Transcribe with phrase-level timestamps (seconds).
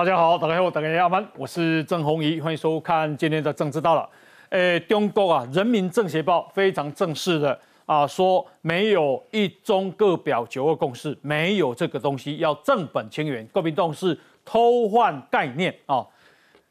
[0.00, 4.08] 大家好，大家好，大家好，我是郑宏仪，欢迎收看今天的政治到了。
[4.48, 13.46] 诶，中国啊，《人民政协报》非常正式的啊说，没有一中各表九二共识，没有这个东西，要正本清源。
[13.48, 16.02] 国民党是偷换概念啊。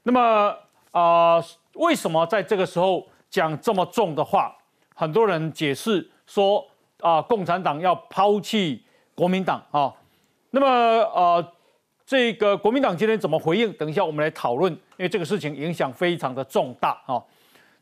[0.02, 0.52] 那么
[0.90, 1.40] 啊，
[1.76, 4.52] 为什么在这个时候讲这么重的话？
[4.96, 6.66] 很多人解释说
[7.02, 8.82] 啊，共产党要抛弃
[9.14, 9.94] 国民党啊。
[10.50, 11.48] 那么呃。
[12.10, 13.72] 这个国民党今天怎么回应？
[13.74, 17.22] 等一下我们来讨论，因为这个事情影响非常的重大啊。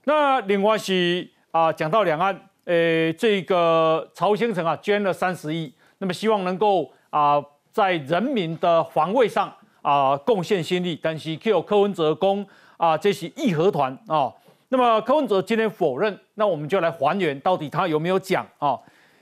[0.03, 9.49] 那另外是啊，讲到两岸，呃，这个曹兴诚啊捐了三十亿，那么希望能够啊在人民的防卫上
[9.81, 10.99] 啊贡献心力。
[11.01, 14.29] 但是 Q 柯文哲公啊，这是义和团啊。
[14.67, 18.77] 那么柯文哲今天否认，那我们就来还原到底他有没有讲啊？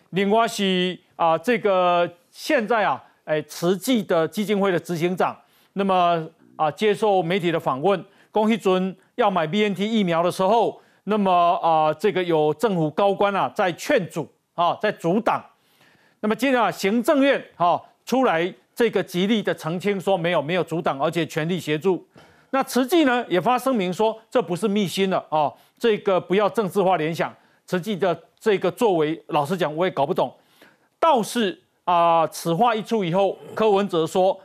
[0.10, 3.04] 另外是啊，这个现在啊。
[3.26, 5.36] 哎，慈济的基金会的执行长，
[5.74, 15.44] 那么啊，接受媒体的访问，龚一尊要买 B N T 疫苗的时候，那么啊，这个有政府高官啊在劝阻啊，在阻挡。
[16.20, 22.08] 那么接着啊，行政院哈出来这个极力的澄清说没有没有阻挡，而且全力协助。
[22.52, 27.36] 那慈济呢也发声明说这不是密心了啊，这个不要政治化联想。
[27.66, 30.32] 慈济的这个作为，老实讲我也搞不懂，
[31.00, 31.64] 倒是。
[31.86, 34.40] 啊，此话一出以后，柯文哲说：“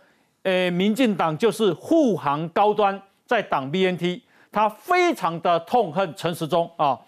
[0.45, 4.21] 诶，民进党就是护航高端在党 BNT，
[4.53, 7.01] 他非常的痛恨陈时中啊。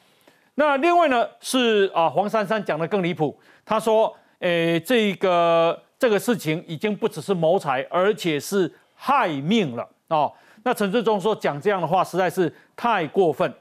[0.55, 10.31] 那另外呢，是啊，黄珊珊讲的更离谱，他说：诶，这个这个事情已经不只是谋财，而且是害命了啊。
[10.65, 13.53] 那陈志忠说讲这样的话实在是太过分。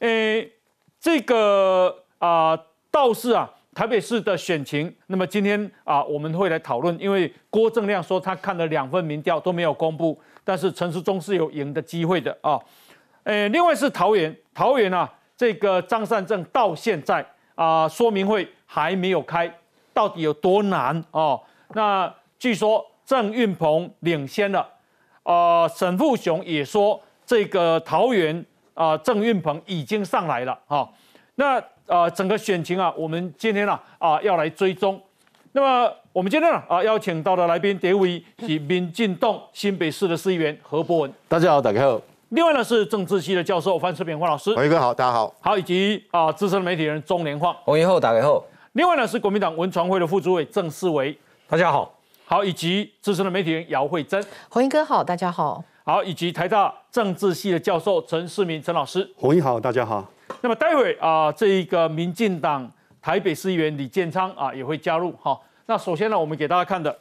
[0.00, 0.52] 诶，
[1.00, 2.54] 这个啊，
[2.90, 12.58] 倒是啊。”台北市的选情，那么今天啊，我们会来讨论，因为郭正亮说他看了两份民调都没有公布，但是陈时中是有赢的机会的啊。
[13.24, 17.22] 诶，另外是桃园，桃园啊，这个张善政到现在
[17.54, 19.54] 啊，说明会还没有开，
[19.92, 21.38] 到底有多难哦？
[21.74, 24.66] 那据说郑运鹏领先了，
[25.22, 30.88] 啊，沈富雄也说这个桃园啊，郑运鹏已经上来了啊，
[31.34, 31.62] 那。
[31.86, 35.00] 啊，整个选情啊，我们今天啊啊要来追踪。
[35.52, 42.00] 那么我们今天呢啊邀请到的来宾第一位是民进党新北市的市议员何博文，大家好，大家好。
[42.30, 45.32] 另外呢是政治系的教授范世平范老师，洪一哥好，大家好。
[45.40, 48.42] 好，以及啊资深的媒体人钟连晃，洪一后大家好。
[48.72, 51.16] 另外呢是国民党文传会的副主委郑世维，
[51.48, 51.94] 大家好。
[52.24, 55.62] 好，以及资深的媒体人姚慧珍，洪一哥好，大家好。
[55.84, 60.04] 好，以及台大政治系的教授陈世明陈老师，洪一好，大家好。
[60.46, 62.70] 那么待会啊，这一个民进党
[63.02, 65.36] 台北市议员李建昌啊也会加入哈。
[65.66, 66.96] 那首先呢，我们给大家看的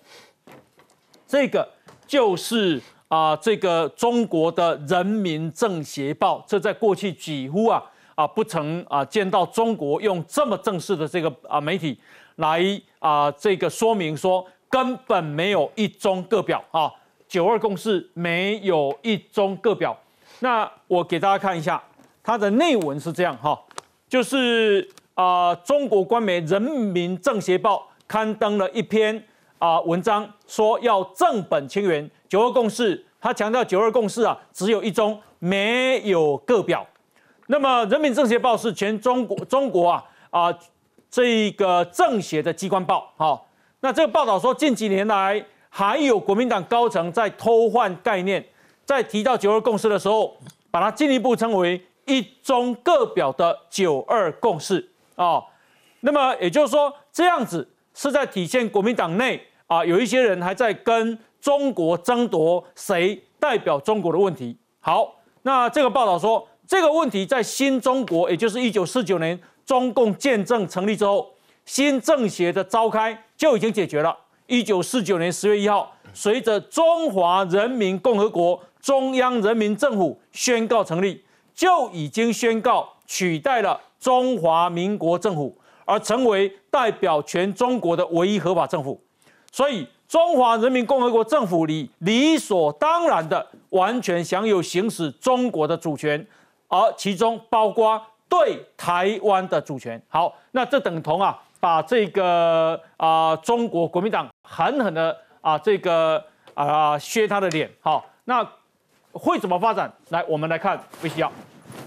[1.28, 1.70] 这个
[2.08, 7.84] 就是啊，这个中国的人民政协报，这在过去几乎啊
[8.16, 11.96] 啊不曾啊见到中国用这么正式的这个啊媒体
[12.38, 12.64] 来
[12.98, 16.92] 啊这个说明说根本没有一中各表啊，
[17.28, 19.96] 九二共识没有一中各表。
[20.40, 21.80] 那我给大家看一下。
[22.26, 23.56] 它的内文是这样哈，
[24.10, 27.78] 就是啊，中国官媒《人民政协报》
[28.08, 29.24] 刊登了一篇
[29.60, 33.06] 啊文章，说要正本清源，九二共识。
[33.22, 36.84] 他强调九二共识啊，只有一中，没有个表。
[37.46, 40.52] 那么《人民政协报》是全中国中国啊啊
[41.12, 43.14] 这个政协的机关报。
[43.18, 43.48] 好，
[43.82, 48.44] 那这个报道说，近几年来还有国民党高层在偷换概念，
[48.84, 50.36] 在提到九二共识的时候，
[50.72, 51.80] 把它进一步称为。
[52.06, 55.42] 一中各表的九二共识啊，
[56.02, 64.58] 那么也就是说，这样子是在体现国民党内啊，有一些人还在跟中国争夺谁代表中国的问题。
[64.80, 71.34] 好，那这个报道说，这个问题在新中国，也就是一九四九年中共建政成立之后，
[71.66, 74.16] 新政协的召开就已经解决了。
[74.46, 81.25] 一九四九年十月一号，随着中华人民共和国中央人民政府宣告成立。
[81.56, 89.02] 就已经宣告取代了中华民国政府，而成为代表全中国的唯一合法政府。
[89.52, 96.28] 所以，中华人民共和国政府里理所当然的完全享有行使中国的主权，
[96.68, 100.00] 而其中包括对台湾的主权。
[100.10, 106.22] 好，那这等同啊，把这个啊中国国民党狠狠的啊这个
[106.54, 107.72] 啊削他的脸。
[107.80, 108.46] 好，那。
[109.16, 109.92] 会怎么发展？
[110.10, 111.32] 来，我们来看，不需要，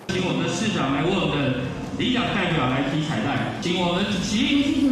[0.09, 1.61] 请我们的市长来为我们的
[1.99, 4.89] 里长代表来提彩带，请我们习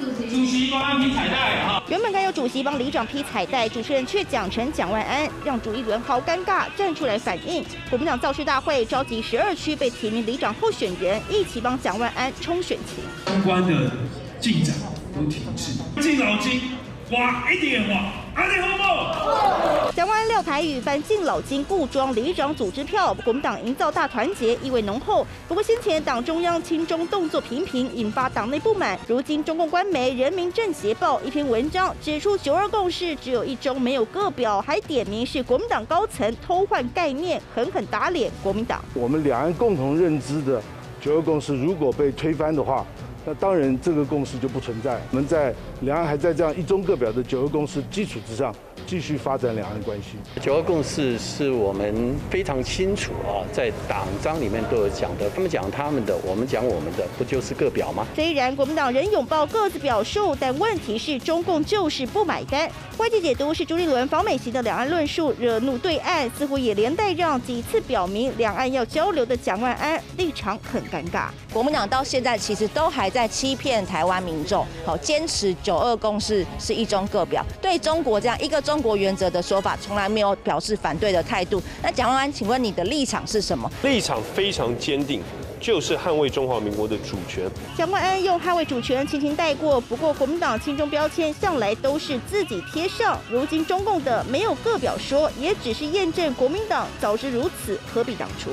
[0.00, 1.82] 主席，主席帮安批彩带哈。
[1.88, 7.62] 原本该由主席帮里长批彩带，主持人却讲成蒋万安，让朱立伦好尴尬，站出来反应。
[7.90, 13.04] 国民党造势大会召集十二区被提名里长候选人，一起帮蒋万安冲选情。
[13.26, 13.92] 相关的
[14.40, 14.74] 进展
[15.14, 16.62] 都停滞，敬老金
[17.10, 19.92] 哇一点哇，阿里好不？
[19.92, 25.24] 蒋万安撂台语，翻敬老金故装里长组织票，国民党营造大团结，意味浓厚。
[25.46, 28.98] 不过先前党中央亲中动作频频，引发党内不满。
[29.06, 38.84] 如今中共官媒《人民政协报》一篇文章指出，九二共识只有一中，没有个表，还点名是国民党高层偷换概念，狠狠打脸国民党。
[38.94, 40.60] 我们两岸共同认知的
[41.00, 42.84] 九二共识如果被推翻的话，
[43.24, 45.00] 那当然这个共识就不存在。
[45.10, 48.54] 我们在两岸还在这样一中各表的九个共识基础之上，
[48.86, 50.16] 继续发展两岸关系。
[50.40, 55.28] 九二共识是我们非常清楚啊，在党章里面都有讲的。
[55.30, 58.06] 他们讲他们的，我们讲我们的，不就是各表吗？
[58.14, 62.70] 虽然国民党仍拥抱各自表述，但问题是中共就是不买单。
[62.98, 71.28] 外界解读是朱立伦访美型的两岸论述惹怒对岸，似乎也连带让几次表明两岸要交流的蒋万安立场很尴尬。
[71.52, 81.62] 国民党到现在其实都还在欺骗台湾民众，好坚持九二共识是一中各表，对中国这样一个中国原则的说法，从来没有表示反对的态度。
[81.82, 83.70] 那蒋万安，请问你的立场是什么？
[83.82, 85.22] 立场非常坚定，
[85.60, 87.50] 就是捍卫中华民国的主权。
[87.76, 98.50] 蒋万安用捍卫主权轻轻带过，不过国民党亲中标签向来都是自己贴上，如今中共的没有个表说，也只是验证国民党早知如此，何必当初。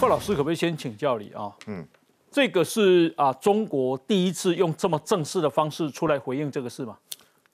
[0.00, 1.52] 贺老师可不可以先请教你啊？
[1.66, 1.86] 嗯，
[2.30, 6.96] 这个是啊，中国第一次用这么正式的方式出来回应这个事吗？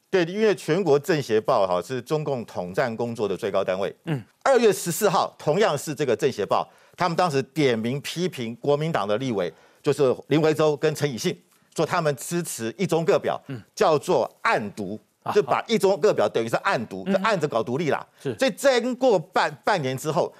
[0.08, 3.94] 对，因为全国政协报哈是中共统战工作的最高单位。
[4.04, 6.66] 嗯，二月十四号同样是这个政协报，
[6.96, 11.36] 他们当时点名批评国民党的立委，就是林维洲跟陈以信，
[11.74, 13.40] 说他们支持一中各表，
[13.74, 14.98] 叫做暗独，
[15.34, 18.06] 就把一中各表等于是暗独，就暗着搞独立啦。
[18.22, 20.32] 是，所以经过半半年之后，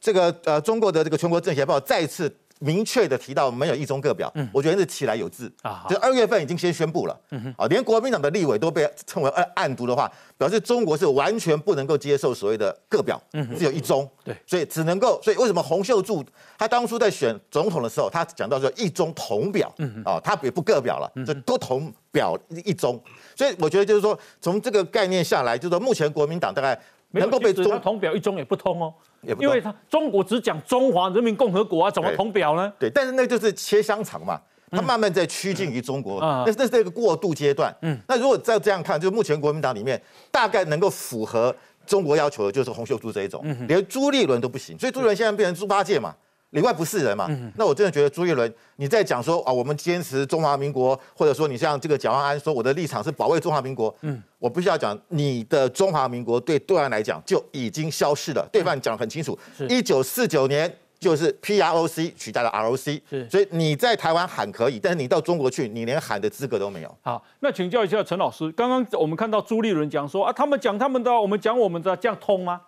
[0.00, 2.34] 这个呃中国的这个全国政协报再次。
[2.60, 5.84] 明确的提到没有一中各表，我觉得是起来有字啊。
[5.88, 7.20] 就二月份已经先宣布了，
[7.56, 13.20] 啊，连国民党的立委都被称为暗暗读的话，表示中国是完全不能够接受所谓的各表，
[13.58, 14.08] 只有一中。
[14.22, 16.24] 对，所以只能够，所以为什么洪秀柱
[16.58, 19.74] 他当初在选总统的时候，他讲到说一中同表，
[20.04, 23.02] 啊，他也不各表了，就都同表一中。
[23.34, 26.78] 所以我觉得就是说，从这个概念下来，就是说目前国民党大概。
[27.12, 28.94] 能够被中统表一中也不通哦，
[29.38, 32.72] 因为他中国只讲中华人民共和国啊，怎么统表呢？
[32.78, 34.40] 对，但是那就是切香肠嘛，
[34.70, 37.74] 它慢慢在趋近于中国，那那是一个过渡阶段。
[37.82, 41.54] 嗯，那如果再这样看，就目前国民党里面大概能够符合
[41.86, 46.14] 中国要求的，就是洪秀柱这一种，连朱立伦都不行，所以朱立伦现在变成猪八戒嘛。
[46.50, 47.28] 里外不是人嘛？
[47.56, 58.44] 那我真的觉得朱一伦，你在讲说啊，我们坚持中华民国，或者说你像这个蒋万安说我的立场是保卫中华民国，嗯，我必须要讲，你的中华民国对对岸来讲就已经消失了。
[58.50, 59.38] 对方讲得很清楚，
[59.68, 63.00] 一九四九年就是 P R O C 取代了 R O C，
[63.30, 66.92] 所以你在台湾喊可以，但是你到中国去，你连喊的资格都没有。
[67.02, 72.60] 好，那请教一下陈老师，刚刚我们看到朱立伦讲说啊，他们讲他们的，我们讲我们的，这样通吗？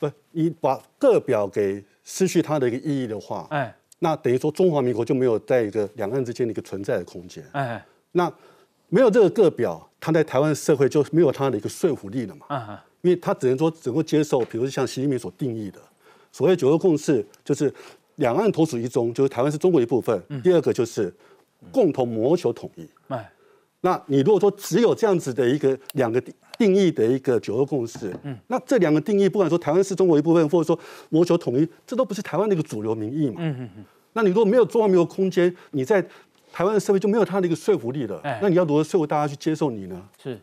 [0.00, 1.84] 不，你把个表给。
[2.06, 8.32] 失去它的一个意义的话，哎，那等于说中华民国就没有在一个两岸之间的一个存在的空间，哎，那
[8.88, 15.78] 没有这个个表，它在台湾社会就没有它的一个说服力了嘛，嗯因为它只能说只能够接受，比如像习近平所定义的
[16.32, 17.72] 所谓九二共识，就是
[18.16, 21.12] 两岸同属一中，就是台湾是中国一部分，第二个就是
[21.70, 23.30] 共同谋求统一，哎，
[23.86, 26.20] 那你如果说只有这样子的一个两个。
[26.58, 30.78] 定义的一个九二共识，嗯，那这两个定义，不管说台湾是中国一部分，或者说
[31.10, 33.84] 谋求统一，这都不是台湾的一个主流民意嘛，嗯嗯嗯。
[34.14, 36.00] 那你如果没有中华民国空间，你在
[36.50, 40.02] 台湾的社会就没有它的一个说服力了，那你要如何说服大家去接受你呢？
[40.22, 40.40] 是，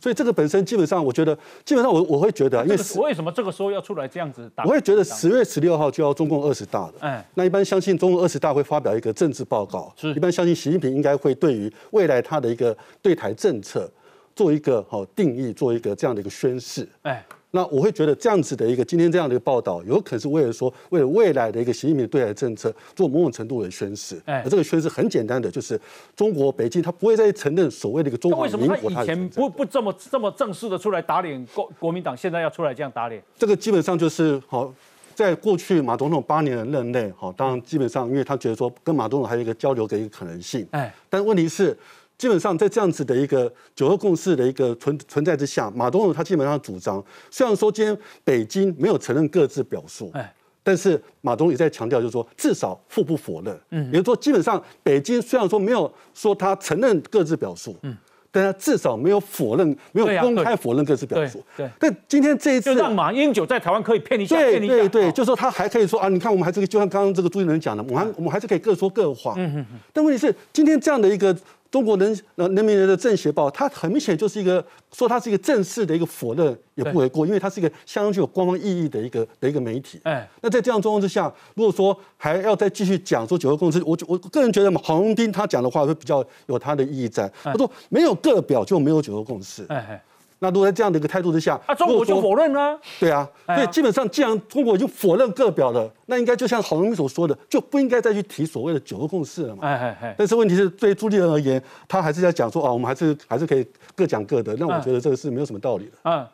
[0.00, 4.64] 所以这个本身基本上，我觉得基本上我我会觉得，因为为什么这个时候要出来这样子打？
[4.64, 13.90] 我会觉得十月十六号就要中共二十大的，哎，那一般相信中共二十大会发表一个政治报告，是一般相信习近平应该会对于未来他的一个对台政策。
[14.36, 16.84] 做一个好定义，做一个这样的一个宣誓。
[17.02, 17.24] 哎，
[17.54, 24.20] 那我会觉得这样子的一个今天这样的一个报道，有可能是为了说，为了未来的一个习近平对台政策做某种程度的宣誓。
[24.24, 25.80] 哎，而这个宣誓很简单的，就是
[26.16, 28.90] 中国北京他不会再承认所谓的一个中华民国。
[28.90, 33.22] 他以前不不这么这么正式的出来打脸国国民党，现在要出来这样打脸？
[33.38, 34.74] 这个基本上就是好，
[35.14, 40.66] 在过去马总统八年的任内，好，当然基本上因为他觉得说跟马总统还有一个交流的一个可能性。
[40.72, 41.78] 哎，但问题是。
[42.24, 53.54] 基本上在这样子的一个九二共识的一个存存在之下，马东统他基本上主张，虽然说今天北京没有承认各自表述，哎，但是马东也在强调，就是说至少互不否认。
[53.72, 57.94] 嗯，也就是说，基本上北京虽然说没有说他承认各自表述，嗯，
[58.30, 61.44] 但他至少没有否认，没有公开否认各自表述。
[61.54, 61.68] 对。
[61.78, 64.72] 但今天这一次，就让马英九在台湾可以骗一下，骗一下。
[64.72, 69.34] 对对对，就说他还可以说啊，你看我们还是就像刚刚这个朱立伦讲的，我们我们还是可以各说各话。
[69.36, 69.78] 嗯嗯嗯。
[69.92, 71.36] 但问题是，今天这样的一个。
[71.74, 79.98] 中国人呃人民人的政协报，它很明显就是一个说它是一个正式的一个否认也不为过，因为它是一个相当具有官方意义的一个的一个媒体。
[80.04, 87.28] 哎，那在这样状况之下，如果说还要再继续讲说九二共识，我我个人觉得嘛，郝龙斌他讲的话会比较有他的意义在。
[87.42, 89.66] 他说没有个表就没有九二共识。
[89.68, 90.04] 哎哎。
[90.40, 92.78] 那如果在这样的一个态度之下，啊，中国就否认呢？
[93.00, 99.66] 对啊，所以基本上，既然中国已经否认个表了，那应该就像郝龙斌所说的，就不应该再去提所谓的九个共识了嘛。
[99.66, 100.14] 哎哎哎。
[100.18, 104.54] 但是问题是对朱立伦而言，他还是在讲说啊，我们还是还是可以各讲各的。
[104.56, 105.92] 那我觉得这个是没有什么道理的。
[106.02, 106.26] 嗯，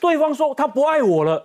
[0.00, 1.42] 对方说他不爱我了。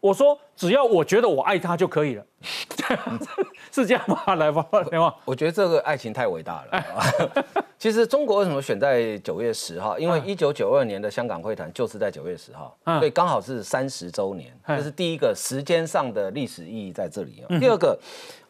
[0.00, 2.26] 我说，只要我觉得我爱他就可以了，
[3.74, 4.36] 是这样吗？
[4.36, 5.12] 来吧，来吧。
[5.24, 7.54] 我觉得这个爱情太伟大了。
[7.76, 9.98] 其实中国为什么选在九月十号？
[9.98, 14.56] 因为一九九二年的香港会谈就是在九月十号，所以刚好是三十周年。
[14.64, 17.44] 这是第一个时间上的历史意义在这里。
[17.58, 17.98] 第二个，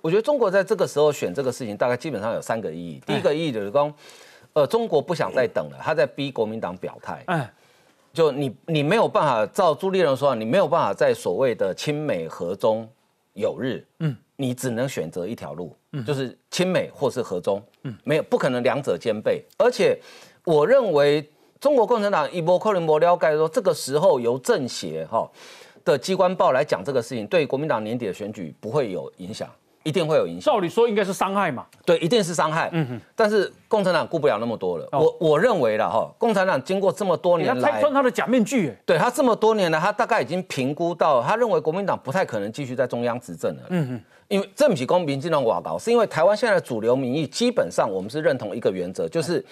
[0.02, 3.00] 我觉得中国在这个时候选这个事情，大概基本上有三个意义。
[3.06, 3.92] 第一个意义就是说，
[4.52, 7.24] 呃，中国不想再等了，他在逼国民党表态。
[8.12, 12.88] 就你，你没有办法照朱立伦说，你没有办法在所谓的亲美和中
[13.32, 19.44] 有日，嗯，你只能选择一条路，嗯，就是亲美或是和中，嗯，没有不可能两者兼备。
[19.56, 19.98] 而且，
[20.44, 21.28] 我认为
[21.60, 25.30] 中国共产党一波克林波了解说，这个时候由政协哈
[25.84, 29.48] 的机关报来讲这个事情，对国民党年底的选举不会有影响。
[29.84, 30.50] 一定会有影响。
[30.50, 31.66] 照理说应该是伤害嘛？
[31.84, 32.70] 对，一定是伤害。
[32.72, 33.00] 嗯哼。
[33.14, 34.88] 但是共产党顾不了那么多了。
[34.92, 38.74] 我我认为了哈，共产党经过这么多年来，他穿他的假面具。
[38.86, 43.62] 对他这么多年来，他大概已经评估到，他认为国民党不太可能继续在中央执政了。
[43.68, 44.00] 嗯哼。
[44.28, 49.44] 因为这不是公平竞争瓦高，是因为台湾现在的主流民意基本上我们是认同一个原则，就是。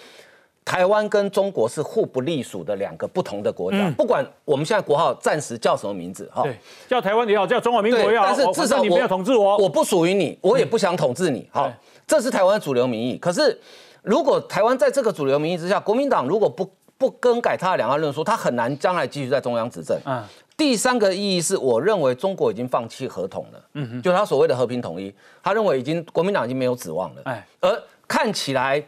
[0.65, 6.41] 台湾跟中国是互不隶属的两个不同的国家，不管我们现在国号暂时叫什么名字，哈，
[6.87, 11.69] 叫台湾也好，叫中华民国也好，但是至少你没有统治我，我不属于你，我也不想统治你，好，
[12.07, 13.17] 这是台湾主流民意。
[13.17, 13.59] 可是
[14.03, 19.99] 如果台湾在这个主流民意之下，国民党如果不不更改他的两岸论述，他很难将来继续在中央执政。
[20.05, 20.23] 嗯，
[20.55, 28.83] 第三个意义是我认为中国已经放弃合统了，嗯哼，就他所谓的和平统一，他认为已经国民党已经没有指望了，哎，而看起来。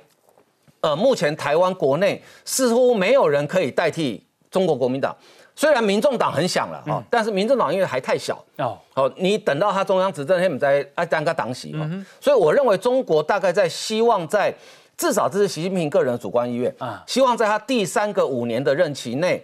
[0.82, 5.16] 呃，目前台湾国内似乎没有人可以代替中国国民党。
[5.56, 8.36] 虽然民众党很想了哈，但是民众党因为还太小。
[8.58, 11.90] 哦，好，你等到他中央执政，他们在爱当个党席嘛。
[12.22, 14.54] 所以我认为中国大概在希望在
[14.96, 19.44] 至少这是习近平个人的主观意愿啊，希望在他第三个五年的任期内，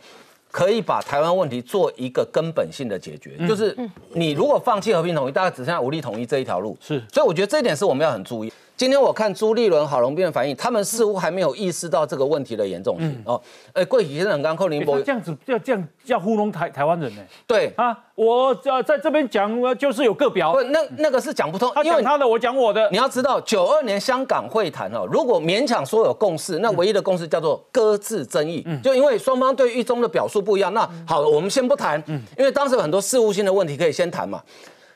[0.51, 3.37] 可以把台湾问题做一个根本性的解决。
[3.47, 3.75] 就是
[4.13, 6.77] 你如果放弃和平统一，大概只剩下武力统一这一条路。
[6.81, 8.51] 是，所以我觉得这一点是我们要很注意。
[8.77, 13.39] 今天我看朱立伦、郝龙斌的反应，他们似乎还没有意识到这个问题的严重性哦。
[13.73, 17.21] 哎，贵体先生刚扣林波，这样子要这样要糊弄台台湾人呢？
[17.45, 21.71] 对啊，我在在这边讲，就是有个表，不，那那个是讲不通。
[21.75, 22.89] 他讲他的，我讲我的。
[22.89, 30.73] 你要知道，九二年香港会谈哦，如果勉强说有共识，那唯一的共识叫做搁置争议，就因为双方对狱中的表述不一样。
[30.73, 32.03] 那好，我们先不谈，
[32.35, 34.41] 因为当时有很多事务性的问题可以先谈嘛。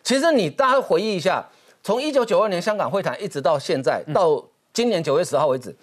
[0.03, 1.48] 其实你大家回忆一下，
[1.86, 4.44] 从一九九二年香港会谈一直到现在到。
[4.74, 5.74] 今年九月十号为止，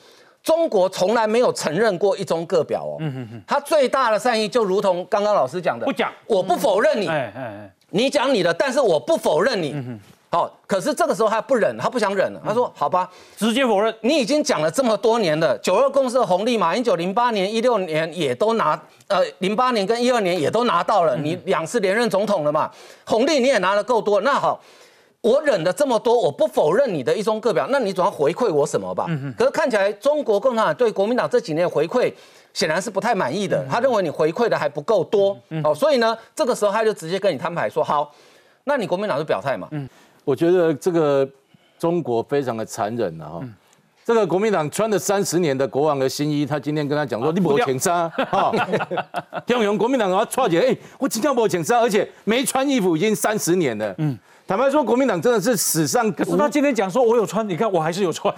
[0.42, 2.97] 中国从来没有承认过一中各表哦。
[2.99, 3.42] 嗯嗯嗯。
[3.47, 7.06] 他最大的善意就如同刚刚老师讲的，不讲，我不否认你。
[7.06, 9.73] 哎哎哎，你讲你的，但是我不否认你。
[9.75, 12.40] 嗯好，可是这个时候他不忍，他不想忍了。
[12.44, 13.94] 他说：“好吧，直接否认。
[14.00, 18.78] 你已经讲了这么多年了九二共识的红利，马英九零八年、一六年也都拿，
[19.09, 22.71] 呃，零八年跟一二年也都拿到了，你两次连任总统了嘛，
[23.06, 24.21] 红利你也拿的够多。
[24.21, 24.61] 那好。”
[25.23, 29.07] 我忍了这么多，我不否认你的一中各表，那你总要回馈我什么吧？
[29.38, 32.12] 可是看起来中国共产党对国民党这几年回馈
[32.52, 38.12] 显然是不太满意的，他认为你回馈的还不够多哦，所以呢，这个时候他就直接跟你摊牌说：好，
[38.64, 39.69] 那你国民党就表态嘛。
[39.71, 39.88] 嗯，
[40.25, 41.29] 我觉得这个
[41.79, 43.41] 中国非常的残忍了哈。
[44.05, 48.52] 这个国民党穿了三十年的国王的新衣，他今天跟他讲说：你没请杀哈。
[49.47, 53.95] 用用国民党啊，错姐，哎，我今天没请杀，而且没穿衣服已经三十年了。
[53.99, 54.19] 嗯。
[54.46, 58.34] 坦白说，国民党真的是史上，可是他今天讲说，我有穿，你看我还是有穿，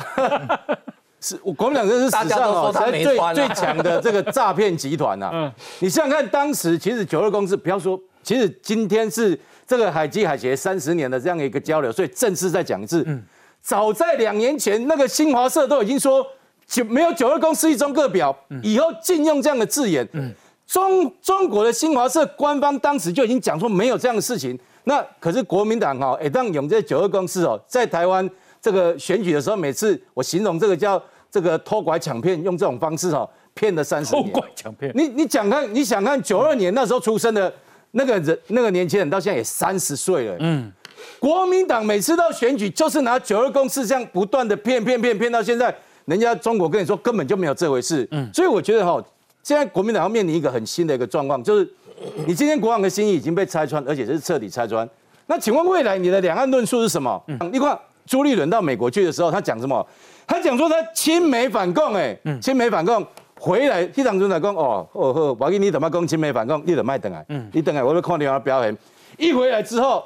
[1.20, 5.30] 是我国民党真是史上哦，才最最强的这个诈骗集团呐。
[5.34, 13.02] 嗯，你想想看，当时其实九二共识，不要说，其实今天是这个海基海协三十年的这样一个交流，所以正式在讲一次。
[13.06, 13.22] 嗯，
[13.62, 16.24] 早在两年前，那个新华社都已经说
[16.66, 20.06] 九没有九二共识一中各表，以后禁用这样的字眼。
[20.12, 20.30] 嗯，
[20.66, 24.56] 中中国的新华社官方当时就已经讲说没有这样的事情。
[24.84, 28.28] 那可是国民党哈，哎，当用这九二共识哦，在台湾
[28.60, 34.32] 这个选举的时候，每次我形容这个叫这个偷拐抢骗，用这种方式哦，骗了三十年。
[34.32, 37.52] 偷拐抢骗，你你讲看，你想看九二年那时候出生的
[37.92, 40.36] 那个人，那个年轻人到现在也三十岁了。
[40.40, 40.70] 嗯，
[41.18, 45.74] 国民党每次到选举就是拿九二共识这样不断的骗骗骗骗到现在，
[46.04, 48.06] 人家中国跟你说根本就没有这回事。
[48.10, 49.02] 嗯，所以我觉得哈，
[49.42, 51.66] 现在国民党要面临一个很新的一个状况，就是。
[52.26, 54.88] 你今天国王的心意已经被拆穿，而且是彻底拆穿。
[55.26, 57.22] 那请问未来你的两岸论述是什么？
[57.52, 59.86] 你看朱立伦到美国去的时候，他讲什么？
[60.26, 63.06] 他讲说他亲美反共，哎，亲美反共
[63.38, 66.62] 回来，机场总长讲哦哦哦，我给你怎么讲亲美反共？
[66.66, 67.24] 你怎卖等来？
[67.52, 68.76] 你等来，我都看你要表演。
[69.16, 70.04] 一回来之后，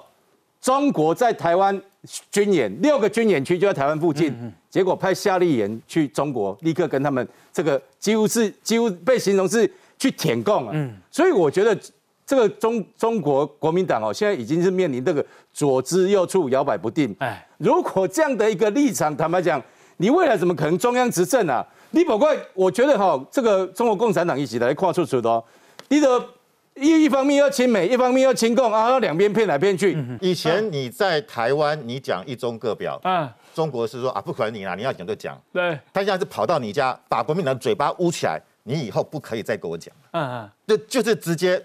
[0.61, 1.81] 中国在台湾
[2.31, 4.33] 军演，六个军演区就在台湾附近，
[4.71, 9.69] 结果派夏立言去中国，立刻跟他们这个几乎是几乎被形容是。
[9.99, 11.77] 去舔共啊，所以我觉得
[12.25, 17.15] 这个中中国国民党哦，现在已经是面临这个左支右绌、摇摆不定。
[17.19, 19.61] 哎，如果这样的一个立场，坦白讲，
[19.97, 21.67] 你未来怎么可能中央执政啊？
[21.91, 25.43] 你不怪，我觉得哈，这个中国共产党一起来跨出出的哦，
[25.89, 26.23] 你的
[26.75, 29.97] 一一方面要亲美，一方面要亲共啊，两边骗来骗去。
[30.21, 35.37] 以前你在台湾，你讲一中各表，啊，中国是说啊，不可能你啦，你要讲就讲。
[35.53, 38.39] 对，他现在是跑到你家，把国民党嘴巴捂起来。
[38.65, 41.65] 你以后不可以再跟我讲，嗯嗯，就就是直接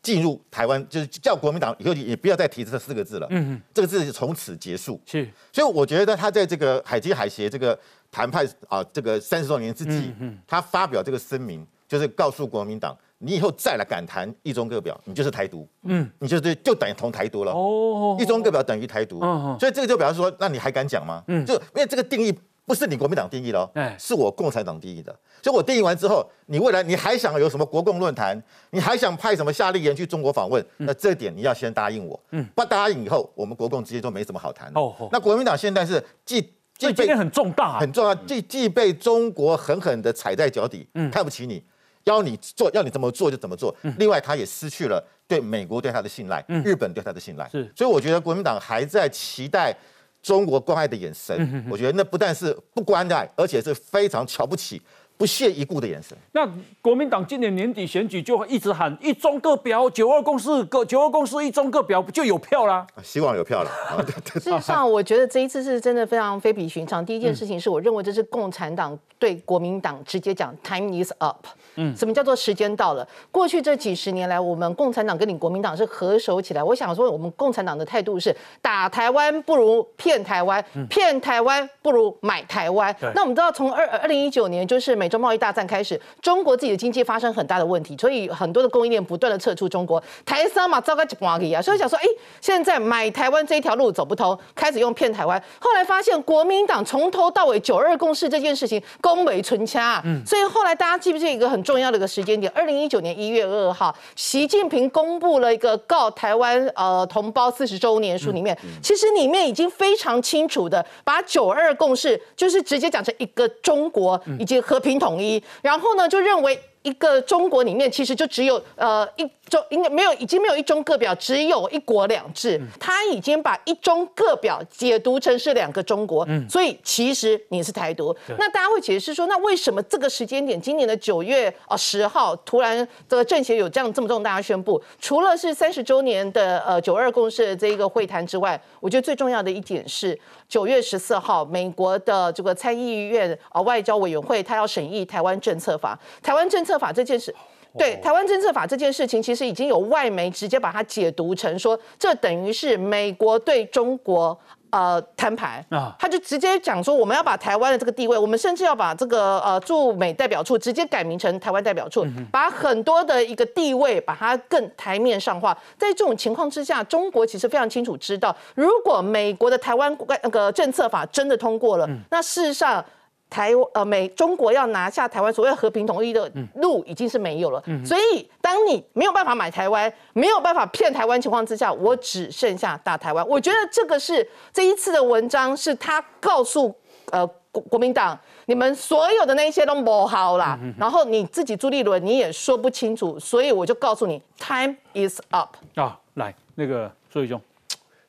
[0.00, 5.00] 进入台湾，就是叫国民党以后也不要再提这四个字了，嗯嗯，这个字从此结束。
[5.04, 7.76] 是，所以我觉得他在这个海基海协这个
[8.12, 10.14] 谈判啊，这个三十多年之际，
[10.46, 17.52] 他发表这个声明，就是告诉国民党，你以后再来敢谈一中各表，你就是台独，嗯，你就是就等于同台独了。
[17.52, 19.18] 哦，一中各表等于台独，
[19.58, 21.24] 所以这个就表示说，那你还敢讲吗？
[21.26, 22.32] 嗯，就因为这个定义。
[22.68, 25.18] 不是你国民党定义的，哎，是我共产党定义的。
[25.42, 28.40] 所以我定义完之后，你未来你还想有什么国共论坛？
[28.70, 30.64] 你还想派什么夏立言去中国访问？
[30.78, 32.18] 那这点你要先答应我。
[32.30, 34.80] 嗯，不答应以后，我们国共之间就没什么好谈的。
[34.80, 36.40] 哦，那国民党现在是既
[36.76, 41.62] 既被很重大很重要，既既被中国狠狠的踩在脚底，嗯，看不起你，
[42.04, 43.74] 要你做要你怎么做就怎么做。
[43.98, 47.48] 另外，他也失去了对美国对他的信赖，日本对他的信赖。
[47.48, 49.74] 是，所以我觉得国民党还在期待。
[50.20, 54.82] 中国关爱的眼神，我觉得那不但是不关爱，而且是非常瞧不起、
[55.18, 56.16] 不屑一顾的眼神。
[56.32, 56.48] 那
[56.80, 62.86] 国民党今年年底选举就会一直喊一中各表，九二共识各九二共识一中各表，不就有票啦？
[63.02, 63.70] 希望有票了。
[64.40, 67.04] 事实上，我觉得这一次是真的非常非比寻常。
[67.04, 71.44] 第一件事情是我认为这是共产党对国民党直接讲 “time is up”。
[71.74, 73.06] 嗯，什么叫做时间到了？
[73.32, 76.62] 过去这几十年来，我们共产党跟你国民党是合手起来。
[76.62, 82.94] 我想说，我们共产党的态度是打台湾不如骗台湾，骗台湾不如买台湾。
[83.14, 90.02] 那我们知道，从二二零一九年就是美洲贸易大战开始，中国自己的经济发生很大的问题，所以很多的供应链不断的撤出中国。
[90.26, 91.62] 台商嘛，糟糕就不可以啊。
[91.62, 92.04] 所以想说，哎，
[92.40, 95.40] 现在买台湾这一条路走不通，开始用骗台湾。
[95.60, 101.62] 后来发现国民党从头到尾九二共识这件事情攻美存掐，嗯，所以后来大家记不记得一个很。
[101.68, 116.60] 重要的一个时间点，二零一九年一月二号，习近平公布了一个告台湾呃同胞四十周年书，里面其实里面已经非常清楚的把九二共识就是直接讲成一个中国以及和平统一，然后呢就认为。
[116.82, 122.58] 一个中国里面其实就只有呃一中应该没有已经没有一中各表，只有一国两制。
[122.78, 128.16] 他已经把一中各表解读成是两个中国，所以其实你是台独。
[128.38, 134.80] 那大家会解释说，那为什么这个时间点，今年的九月啊十号，突然这个政协有这样这么重大的宣布？
[135.00, 146.78] 除了是三十周年的呃九二共识的这一个会谈之外，我觉得最重要的一点是九月十四号，美国的这个参议院啊外交委员会，他要审议台湾政策法，台湾政策。
[146.78, 147.34] 法这件事，
[147.76, 154.38] 对台湾政策法这件事情，其实已经有外媒直接把它解读成说，这等于是美国对中国
[154.70, 165.56] 呃摊牌啊，他就直接讲说，我们要把台湾的这个地位，我们甚至要把这个呃驻美代表处直接改名成台湾代表处，把很多的一个地位把它更台面上化。
[165.76, 172.84] 在这种情况之下，中国其实非常清楚知道，如果美国的台湾那个政策法真的通过了，那事实上。
[173.30, 177.62] 台呃美中国要拿下台湾，所谓和平统一的路已经是没有了。
[177.84, 183.26] 所以，当你没有办法买台湾，没有办法骗台湾情况之下，我只剩下打台湾。
[183.28, 186.74] 我觉得这个是这一次的文章，是他告诉
[187.12, 190.58] 呃国国民党，你们所有的那些都不好啦。
[190.78, 196.00] 然后你自己朱立伦你也说不清楚，所以我就告诉你，time is up 啊！
[196.14, 197.38] 来，那个朱义兄，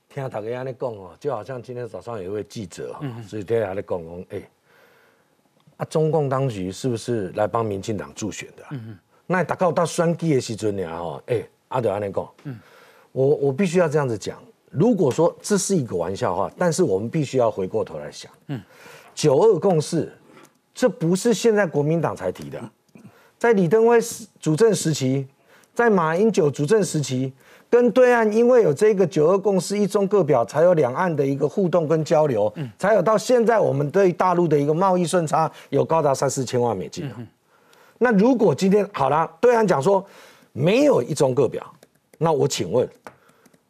[0.07, 4.41] 听大家安尼讲哦，就好像今天早上有一位记者嗯，所以听他在讲讲，哎。
[5.79, 8.63] 啊，中共当局是不是来帮民进党助选的？
[8.71, 10.85] 嗯嗯，那达到到选举的时阵呢？
[10.89, 12.59] 吼，哎，阿德安尼讲，嗯，
[13.13, 14.37] 我我必须要这样子讲。
[14.69, 18.61] 如果说这是一个玩笑话，但是我们必须要回过头来想，嗯，
[19.15, 20.11] 九二共识，
[20.75, 22.61] 这不是现在国民党才提的，
[23.37, 23.97] 在李登辉
[24.37, 25.25] 主政时期，
[25.73, 27.31] 在马英九主政时期，
[27.69, 37.09] 跟对岸因为有这个九二共识一中各表，才有两岸的一个互动跟交流，嗯，才有到现在我们对大陆的一个贸易顺差有高达三四千万美金
[37.99, 40.03] 那如果今天好了，对岸讲说
[40.51, 41.63] 没有一中各表，
[42.17, 42.89] 那我请问。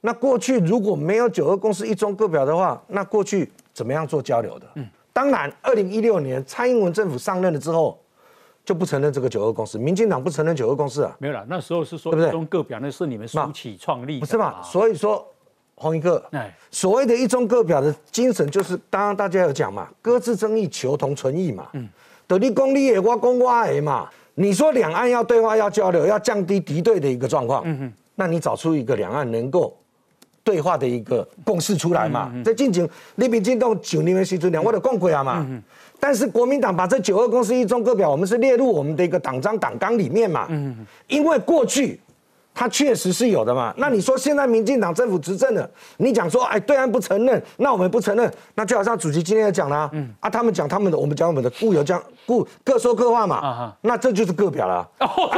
[0.02, 4.66] 那过去如果没有九二共识一中各表的话，那过去怎么样做交流的？
[4.76, 8.00] 嗯，当然，二零一六年蔡英文政府上任了之后，
[8.70, 11.18] 就不承认这个九二共识，民进党不承认九二共识啊。
[11.18, 14.62] 没有了，那时候是说对不对中各表，那是你们苏起创立，不是嘛？
[14.62, 15.26] 所以说，
[15.74, 16.24] 洪一哥，
[16.70, 21.68] 所谓的一中各表的精神，就是刚刚大家有讲嘛，搁置争议，求同存异嘛。
[21.74, 21.90] 嗯，
[22.28, 24.08] 得你公你也我公我也嘛。
[24.36, 29.76] 你说两岸要对话要交流，要降低敌对的一个状况，嗯哼，那你找出一个两岸能够。
[30.42, 35.46] 对话的一个共识出来嘛，在进行立民进动九年的时阵，我的共轨啊嘛。
[36.00, 40.48] 但是国民党把这九二共识一中各表，我们是列入我们的一个党章党纲里面嘛。
[40.50, 42.00] 嗯因为过去
[42.54, 43.74] 它确实是有的嘛。
[43.78, 53.74] 那你说现在民进党政府执政了，你讲说哎对岸不承认，那我们不承认，那就好像主席今天也讲了，啊他们讲他们的，我们讲我们的，固有讲固各说各话嘛。
[53.82, 54.88] 那这就是各表了。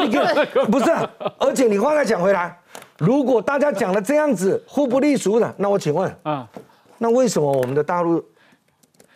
[0.04, 0.92] 你看 不是，
[1.38, 2.58] 而且你话再讲回来。
[2.98, 6.48] 如果大家讲了这样子互不隶属的，那我请问啊，
[7.00, 8.24] 那为什么我们的大陆，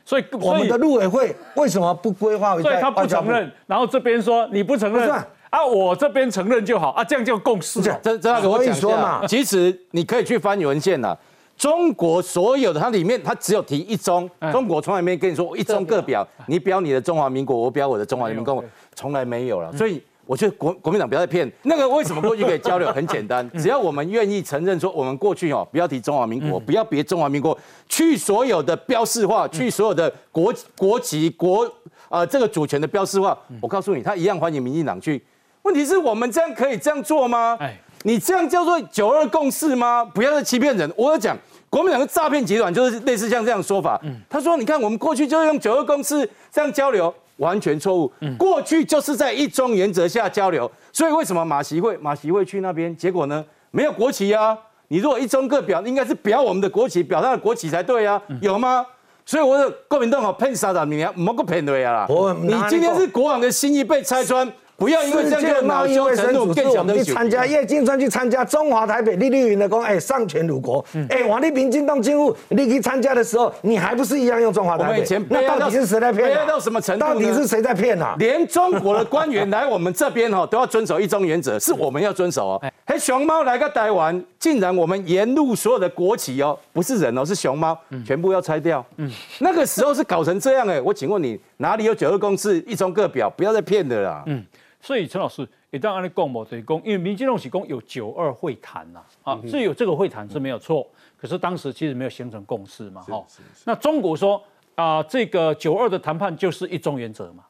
[0.06, 2.56] 所以我们的陆委会为什么不规划？
[2.62, 5.10] 所以他不承认，然后这边说你不承认，
[5.50, 7.82] 啊，我这边承认就好啊，这样就共识。
[7.82, 11.18] 这这要给我讲说嘛，其实你可以去翻文献了。
[11.58, 20.02] 中国所有的它里面，它只有提一中，中国从来没跟你说一中各表，你表你的中华民国，我表我的中华人民共和国，从来没有了，所以。
[20.26, 22.92] 我觉得国国民党不要再骗那个为什么过去可以交流？
[22.92, 27.58] 很简单，只要我们愿意承认说我们过去哦，不要提中华民国，不要别中华民国，
[27.88, 31.72] 去所有的标示化，去所有的国国旗国
[32.10, 35.24] 啊这个主权的标示化，我告诉你，他一样欢迎民进党去。
[35.62, 37.58] 问题是我们这样可以这样做吗？
[37.60, 40.04] 哎，你这样叫做九二共识吗？
[40.06, 40.92] 不要再欺骗人。
[40.96, 41.38] 我要讲
[41.70, 44.00] 国民党的诈骗集团就是类似像这样说法。
[44.30, 47.14] 他说，你看我们过去就用九二共识这样交流。
[47.38, 48.12] 完全错误。
[48.38, 52.96] 过去就是在一中原则下交流，所以为什么马习会马习会去那边？
[52.96, 53.44] 结果呢？
[53.72, 54.58] 没有国旗啊！
[54.88, 58.86] 你如果一中各表，应该是表我们的国旗，表他的国旗才对啊，有吗？
[59.26, 60.86] 所以我的国民党好骗啥的？
[60.86, 62.08] 你莫个骗对啊！
[62.42, 64.50] 你今天是国王的心意被拆穿。
[64.78, 75.22] 不要因为这样就恼羞成怒，更想去参加叶金川去参加中华台北立绿营的公，哎，上权辱国，哎，王立平进动进入，你去参加的时候，你还不是一样用中华台北？
[75.30, 76.28] 那到底是谁在骗？
[76.28, 77.06] 骗到什么程度？
[77.06, 78.16] 到底是谁在骗啊？
[78.20, 82.62] 连中国的官员来我们这边哈， 都要遵守一中原则，是我们要遵守哦。
[82.86, 88.86] 嘿，熊猫来个台湾，竟然我们沿路所有的国旗哦，不是人哦，是熊猫，全部要拆掉。
[88.98, 89.10] 嗯，
[89.40, 93.30] 那个时候是搞成这样哎，我请问你哪里有九二公司一中各表？
[93.30, 94.22] 不要再骗的啦。
[94.26, 94.44] 嗯。
[94.86, 100.86] 所以陈老师一旦按你讲某对公，因为民进党是讲有九二会谈呐，啊，是有这个会谈是没有错，
[101.18, 103.26] 可是当时其实没有形成共识嘛，哈。
[103.64, 104.40] 那中国说
[104.76, 107.44] 啊，这个九二的谈判就是一中原则嘛，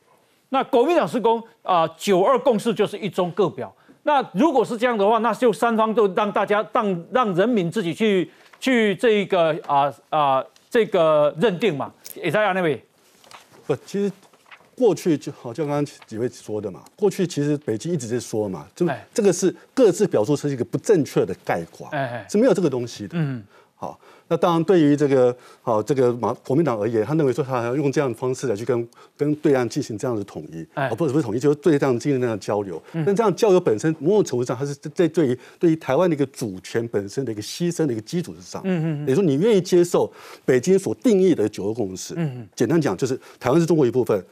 [0.48, 3.70] 那国民党是讲啊，九二共识就是一中各表。
[4.04, 12.82] 那如果是这样的话，那就三方都让大家让让人民自己去去这个啊啊这个认定嘛，也在那位。
[13.68, 14.10] 不，其实。
[14.76, 21.90] 过去就好像刚刚几位说的嘛，过去其实北京一直在说嘛，就这个是各自表述是一个不正确的概括，
[22.30, 23.12] 是没有这个东西的。
[23.14, 23.42] 嗯，
[23.76, 32.82] 好，那当然对于这个好这个马国民党而言，他认为说他要用这样的方式来去跟跟对岸进行这样的统一，啊不是不是统一，就是对这样进行那样交流。
[33.06, 38.62] 但这样交流本身某种程度上，它是在对于对于台湾的一个主权本身的一个牺牲的一个基础之上。
[38.66, 40.12] 嗯嗯，也就是说你愿意接受
[40.44, 42.14] 北京所定义的九二共识。
[42.18, 44.24] 嗯嗯，简单讲就是台湾是中国一部分。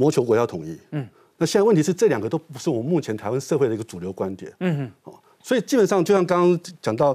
[0.00, 7.14] 谋求国家统一，嗯，那现在问题是这两个都不是我们目前台湾社会的一个主流观点，嗯哼，哦，所以基本上就像刚刚讲到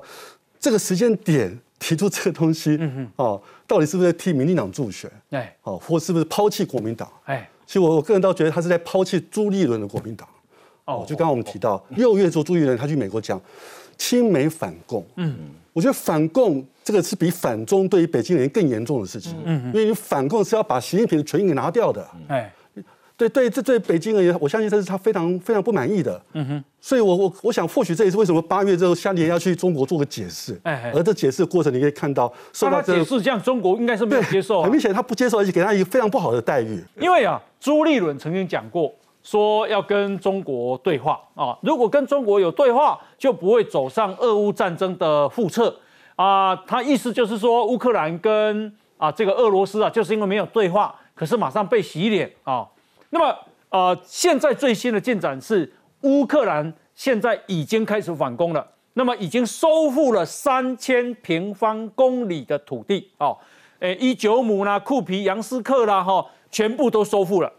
[0.59, 5.09] 这个时间点提出这个东西，嗯哼，哦，到底是不是在替民进党助选？
[5.31, 7.11] 哎，哦，或是不是抛弃国民党？
[7.25, 10.27] 哎，其实我我个人倒觉得他是在抛弃朱立伦的国民党。
[10.85, 13.41] 哦，就刚刚我们提到六月做朱立伦他去美国讲
[13.97, 15.35] 亲美反共，嗯，
[15.73, 22.53] 我觉得反共这个是比反中对于北京人更严重的事情，嗯，因为你反共是要把习近平的权益给拿掉的，哎。
[23.17, 26.21] 对对，这对北京而言，我相信这是他非常非常不满意的。
[26.33, 30.59] 嗯哼，所以，我我我想，或许这也是为什么八月之后，香莲要去中国做个解释。
[30.63, 34.61] 哎，而这解释的过程，你可以看到，受到解释这样，中国应该是没有接受。
[34.61, 36.83] 很明显，他不接受，而且给他一个非常不好的待遇。
[36.99, 45.73] 因为啊，朱立伦曾经讲过，说要跟中国对话啊，如果跟中国有对话，就不会走上俄乌战争的覆辙
[46.17, 46.53] 啊。
[46.67, 52.67] 他意思就是说，乌克兰跟啊这个俄罗斯啊，就是因为没有对话，可是马上被洗脸啊。
[53.09, 53.37] 那么
[53.69, 63.37] 呃，现在最新的进展是，乌克兰现在已经开始反攻了，那么已经收复了三千平方公里的土地哦，
[63.79, 67.51] 诶，伊久姆啦、库皮扬斯克啦，哈，全部都收复了。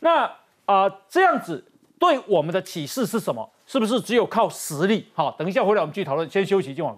[0.00, 0.30] 那
[0.66, 1.64] 啊，这样子
[1.98, 3.48] 对我们的启示是什么？
[3.66, 5.06] 是不是只有靠实力？
[5.14, 6.28] 好，等一下回来我们继续讨论。
[6.28, 6.94] 先休息，今晚。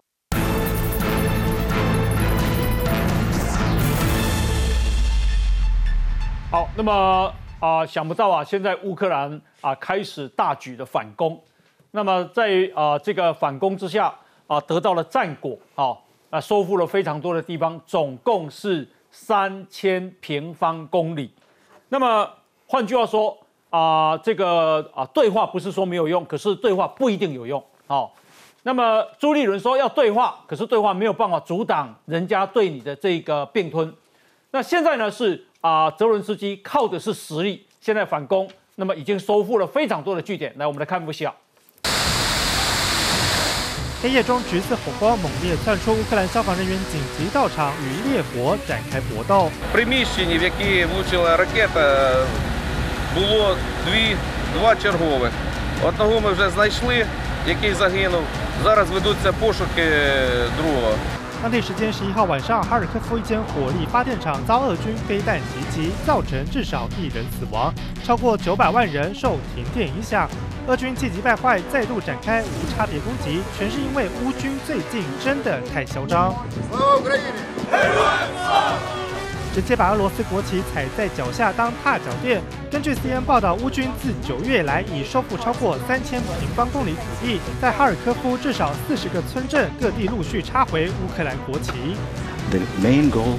[6.51, 11.41] 好，那么啊，想不到啊，现在乌克兰啊开始大举的反攻。
[11.91, 14.15] 那么在啊这个反攻之下
[14.47, 21.31] 啊，得到了战果，好啊，收复了非常多的地方，总共是三千平方公里。
[21.89, 22.29] 那么
[22.67, 23.37] 换句话说。
[23.71, 27.61] 啊，这个啊，对话不是说没有用，可是对话不一定有用。
[27.89, 28.15] 好，
[28.63, 33.93] 那么朱立伦说要对话，可是对话没有办法阻挡人家对你的这个并吞。
[34.53, 40.54] 那现在呢是啊，泽伦斯基靠的是实力，现在反攻，那么已经收复了非常多的据点。
[40.58, 41.34] 来，我们来看一下。
[44.02, 49.52] 黑夜中，橘色火光猛烈窜出，乌克兰消防人员紧急到场与烈火展开搏斗。
[53.16, 54.16] було дві,
[54.54, 55.32] два чергових.
[55.84, 57.06] Одного ми вже знайшли,
[57.48, 58.22] який загинув.
[58.64, 59.88] Зараз ведуться пошуки
[60.58, 60.94] другого.
[61.45, 67.71] 当地时间十一号晚上，哈尔科夫一间火力发电厂遭俄军飞弹袭击，造成至少一人死亡，
[68.03, 70.27] 超过九百万人受停电影响。
[70.67, 76.35] 俄军气急败坏，再度展开无差别攻击，全是因为乌军最近真的太嚣张。
[79.55, 82.43] 直接把俄罗斯国旗踩在脚下当踏脚垫。
[82.71, 91.73] 根据 CNN 报道，乌军自九月来已收复超过三千平方公里土地，在哈尔科夫至少四十个村镇各地陆续插回乌克兰国旗。
[92.51, 93.39] The main goal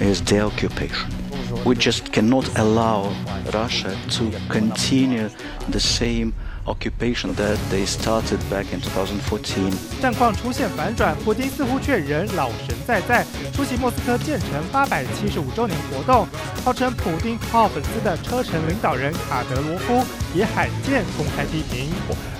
[0.00, 1.10] is the occupation.
[1.64, 3.10] We just cannot allow
[3.52, 5.28] Russia to continue
[5.70, 6.32] the same.
[6.68, 9.72] Occupation that they started back in 2014.
[10.00, 16.26] 战况出现反转，普京似乎却仍老神在在，出席莫斯科建成八百七十五周年活动。
[16.64, 20.04] 号称普京头号粉丝的车臣领导人卡德罗夫
[20.34, 21.90] 也罕见公开批评。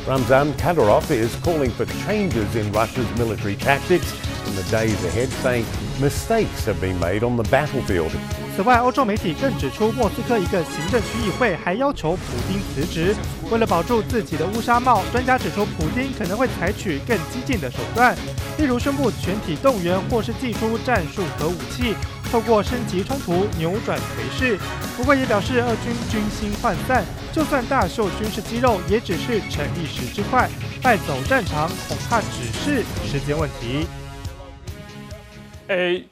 [0.06, 4.12] Ramzan Kadyrov is calling for changes in Russia's military tactics
[4.48, 5.64] in the days ahead, saying
[6.00, 8.10] mistakes have been made on the battlefield.
[8.56, 13.14] 此外，欧洲媒体更指出，莫斯科一个行政区议会还要求普京辞职。
[13.50, 18.16] 为了保住自己的乌纱帽，专家指出，普京可能会采取更激进的手段，
[18.58, 21.94] 例如宣布全体动员，或是祭出战术核武器，
[22.32, 24.58] 透过升级冲突扭转颓势。
[24.96, 30.50] 不过，也表示俄军军心涣散，就算大秀军事肌肉，也只是逞一时之快，
[30.82, 33.86] 败走战场恐怕只是时间问题。
[35.68, 36.08] 诶，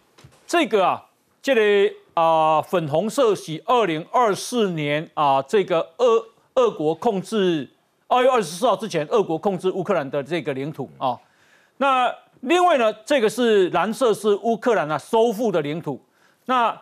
[0.47, 1.07] 这个啊，
[1.43, 1.93] 这里。
[2.17, 7.69] 啊，粉红色是二零二四年啊，这个俄俄国控制
[8.09, 11.15] 二月二十四号之前，俄国控制乌克兰的这个领土啊。
[11.77, 16.01] 那另外呢，这个是蓝色是乌克兰啊收复的领土，
[16.47, 16.75] 那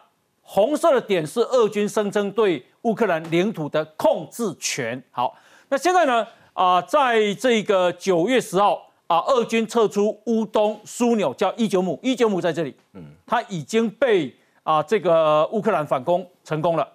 [0.43, 5.03] 红色的点是俄军声称对乌克兰领土的控制权。
[5.11, 5.37] 好，
[5.69, 14.35] 那现在呢啊，在这个九月十号啊，俄军撤出乌东枢纽，叫伊久姆，伊久姆在这里，嗯，它已经被。
[14.65, 16.89] 啊，这个乌克兰反攻成功了，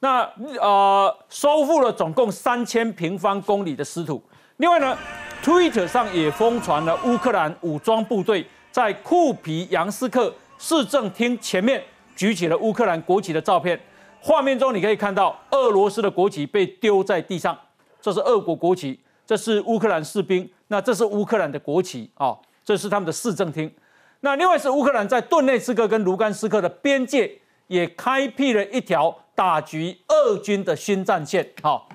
[0.00, 0.28] 那
[0.60, 4.20] 呃收复了总共三千平方公里的失土。
[4.56, 4.98] 另外呢
[5.40, 11.80] ，Twitter 上也疯传了乌克兰武装部队在库皮扬斯克市政厅前面
[12.16, 13.80] 举起了乌克兰国旗的照片。
[14.20, 17.56] 画面中你可以看到俄罗斯的国旗被丢在地上，
[18.00, 23.72] 这是俄国国旗，这是乌克兰士兵，那这是乌克兰的国旗啊，这是他们的市政厅。
[24.20, 27.30] 那另外是乌克兰在顿内斯克跟卢甘斯克的边界
[27.66, 31.46] 也开辟了一条打击俄军的新战线。
[31.62, 31.88] 好，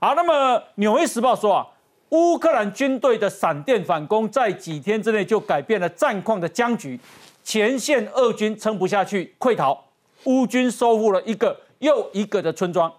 [0.00, 1.66] 好，那么《纽约时报》说啊，
[2.08, 6.98] 乌克兰军队的闪电反攻在几天之内就改变了战况的僵局，
[7.44, 9.84] 前线俄军撑不下去溃逃，
[10.24, 12.92] 乌军收复了一个又一个的村庄。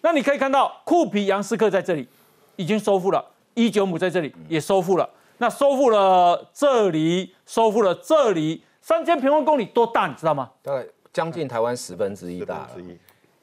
[0.00, 2.08] 那你可以看到库皮扬斯克在这里
[2.56, 3.22] 已经收复了，
[3.54, 5.08] 伊久姆在这里也收复了。
[5.38, 10.50] 那收复了这里，收复了这里，三千平方公里多大，你知道吗？
[10.62, 12.68] 大概将近台湾十分之一大。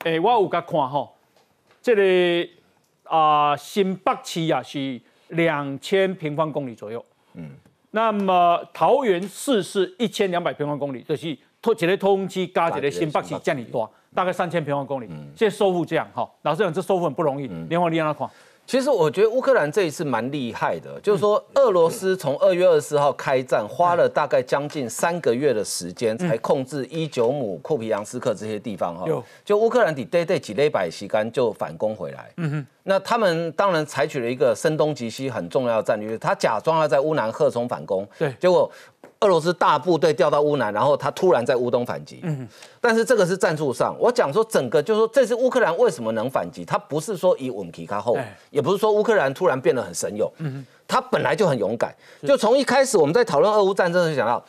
[0.05, 1.09] 哎，我有甲看哈，
[1.81, 2.51] 这里
[3.03, 7.03] 啊，新北市啊是两千平方公里左右。
[7.33, 7.51] 嗯。
[7.89, 13.89] 那么桃园市是一千两百平方公里，就是通一个通区加一个新北市这样大。
[14.13, 17.47] 大概三千平方公里，现在收复这样哈，老实讲这收复很不容易。
[17.69, 18.29] 连王力量况。
[18.67, 29.05] 其实我觉得乌克兰这一次蛮厉害的，就是说俄罗斯从二月二十四号开战，花了大概将近三个月的时间才控制伊久姆、库皮扬斯克这些地方哈。
[29.45, 32.29] 就乌克兰底 day day 几类百旗杆就反攻回来。
[32.35, 32.67] 嗯哼。
[32.87, 38.07] 那他们当然采取了一个声东击西很重要的战略，他假装要在乌南赫冲反攻。
[38.17, 38.33] 对。
[38.39, 38.71] 结果。
[39.21, 42.19] 俄罗斯大部队调到乌南，然后他突然在乌东反击。
[42.21, 42.47] 嗯，
[42.79, 46.63] 但是这个是战术上，我讲说整个就是说，这次乌克兰为什么能反击？
[46.63, 48.15] 他不是说以稳皮卡后，
[48.51, 50.31] 也不是说乌克兰突然变得很神勇。
[50.37, 51.91] 嗯，他本来就很勇敢。
[52.27, 54.45] 就从一开始我们在讨论俄乌战争，就讲到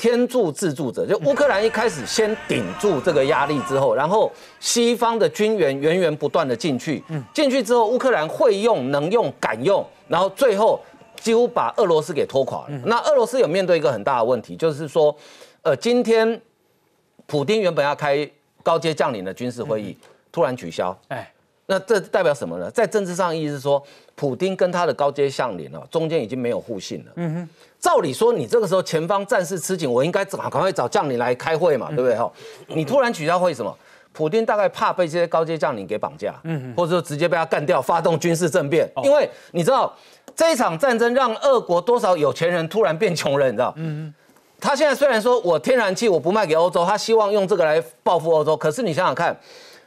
[0.00, 7.04] 天助自助者，就乌克兰一开始先顶住这个压力之后，然后西方的军援源源不断的进去。
[7.08, 10.80] 嗯，进去之后，乌克兰会用、能用、敢用，然后最后。
[11.20, 12.68] 几乎把俄罗斯给拖垮了。
[12.86, 15.14] 那俄罗斯有面对一个很大的问题，就是说，
[15.60, 16.40] 呃，今天
[17.26, 18.26] 普京原本要开
[18.62, 19.94] 高阶将领的军事会议，
[20.32, 20.98] 突然取消。
[21.08, 21.30] 哎，
[21.70, 22.68] 那这代表什么呢？
[22.70, 23.80] 在政治上意思是说，
[24.16, 27.12] 普丁跟他的高阶将领哦，中间已经没有互信了。
[27.14, 27.48] 嗯哼。
[27.78, 32.16] 照理说，你这个时候前方战事吃紧，我应该赶快找将领来开会嘛，对不对？
[32.16, 32.30] 哈，
[32.66, 33.74] 你突然取消会什么？
[34.12, 38.90] 普丁大概怕被这些高阶将领给绑架，嗯，或者说直接被他干掉，发动军事政变。
[39.04, 39.94] 因为你知道。
[40.36, 43.74] 这一场战争让俄国多少有钱人突然变穷人，你知道？
[43.76, 44.14] 嗯
[44.60, 48.56] 他现在虽然说我天然气我不卖给欧洲，他希望用这个来报复欧洲。
[48.56, 49.38] 可是你想想看，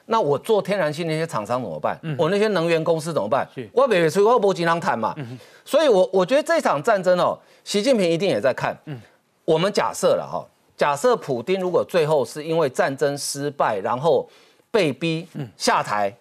[0.06, 2.00] 那我做天然气那些厂商怎么办？
[2.18, 3.48] 我那些能源公司怎么办？
[3.72, 5.16] 我北水我不经常谈嘛。
[5.64, 8.76] 所以，我我觉得这场战争哦，习近平一定也在看。
[8.86, 9.00] 嗯。
[9.46, 10.46] 我们假设了哈，
[10.78, 14.30] 假设普丁如果最后是因为战争失败，然后
[14.72, 16.14] 被逼下台。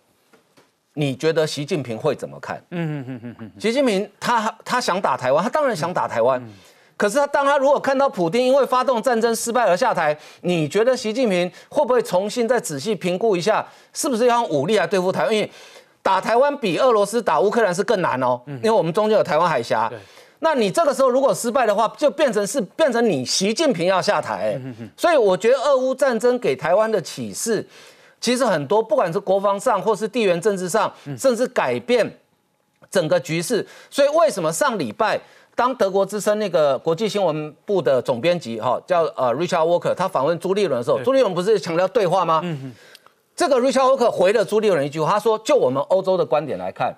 [0.95, 2.63] 你觉得习近平会怎么看？
[2.71, 6.39] 嗯嗯嗯嗯习近平他他想打台湾，他当然想打台湾。
[7.03, 15.35] 可是他当他如果看到普京因为发动战争失败而下台，你觉得习近平会不会重新再仔细评估一下，是不是要用武力来对付台湾？
[15.35, 15.51] 因为
[16.01, 19.91] 打台湾比俄罗斯打乌克兰是更难哦，因为我们中间有台湾海峡。
[20.39, 24.57] 那你这个时候如果失败的话，就变成是变成你习近平要下台。
[24.97, 27.67] 所以我觉得俄乌战争给台湾的启示。
[28.21, 32.09] 其实很多，不管是国防上，或是地缘政治上，甚至改变
[32.89, 33.67] 整个局势。
[33.91, 35.21] 所以为什么上礼拜
[35.55, 42.43] 当德国之声那个国际新闻部的总编辑哈叫呃 Richard Walker，他访问朱立伦的时候，朱立伦不是强调对话吗？
[43.37, 46.95] 这个 Richard Walker 回了朱立伦一句话，他说：就我们欧洲的观点来看，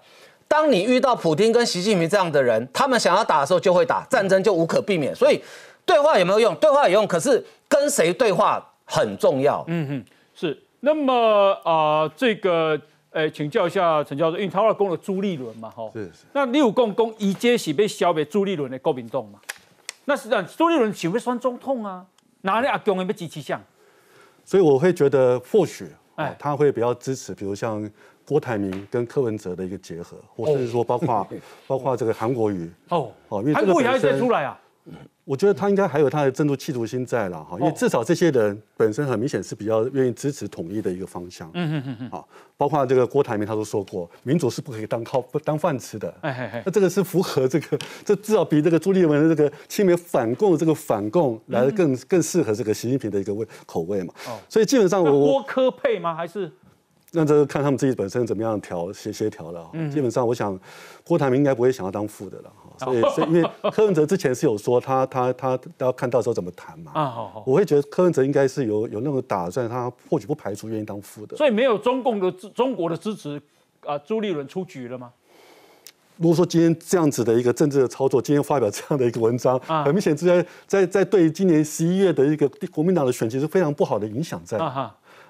[0.49, 5.15] 当你遇到普京跟习近平这样的人，他们想要打的时候就会打，战争就无可避免。
[5.15, 5.41] 所以
[5.85, 6.55] 对话有没有用？
[6.57, 9.65] 对话有用，可是跟谁对话很重要。
[9.69, 10.61] 嗯哼，是。
[10.81, 12.79] 那么啊，这个
[13.15, 16.25] 诶，请教一下陈教授，因为他要攻了朱立伦嘛，哈，是是。
[16.33, 19.39] 那六共攻一接是被消灭朱立伦的国民党嘛？
[20.05, 22.05] 那实际上朱立伦岂会算总统啊？
[22.43, 23.63] 哪里阿公也被机器像？
[24.45, 27.89] 所以我会觉得或许，哎，他会比较支持，比如像
[28.27, 31.27] 郭台铭跟柯文哲的一个结合，或者是说包括
[31.69, 34.61] 包括这个韩国瑜哦，哦，因为韩国瑜还在出来啊。
[35.25, 41.51] 我觉得他应该还有他的政治企图心在了哈，因为至少这些人本身很明显是比较愿意支持统一的一个方向。
[41.55, 46.15] 嗯嗯嗯好，包括这个郭台铭他都说过，民主是不可以当靠不 当饭吃的。
[46.21, 54.13] 哎那这个是符合这个，这至少比这个朱立文的这个亲美反共这个反共来的更更适合这个习近平的一个味口味嘛。
[54.29, 54.39] 哦。
[54.49, 56.15] 所以基本上我郭科配吗？
[56.15, 56.53] 还是？
[57.13, 59.71] 那这个看他们自己本身怎么样调协协调了。
[59.73, 59.91] 嗯。
[59.91, 60.59] 基本上我想，
[61.03, 62.53] 郭台铭应该不会想要当副的了。
[62.85, 66.93] 所以，所以因为柯文哲之前是有说他他他要看到时候怎么谈嘛。
[66.95, 67.43] 啊，好好。
[67.47, 71.37] 我会觉得柯文哲应该是有有那种打算，他或许不排除愿意当副的。
[71.37, 73.41] 所以没有中共的中国的支持
[73.85, 75.11] 啊，朱立伦出局了吗？
[76.17, 84.57] 如果说今天这样子的一个政治的操作，今天发表这样的一个文章，很明显是在在在对今年十一月的一个国民党的选举是非常不好的影响在。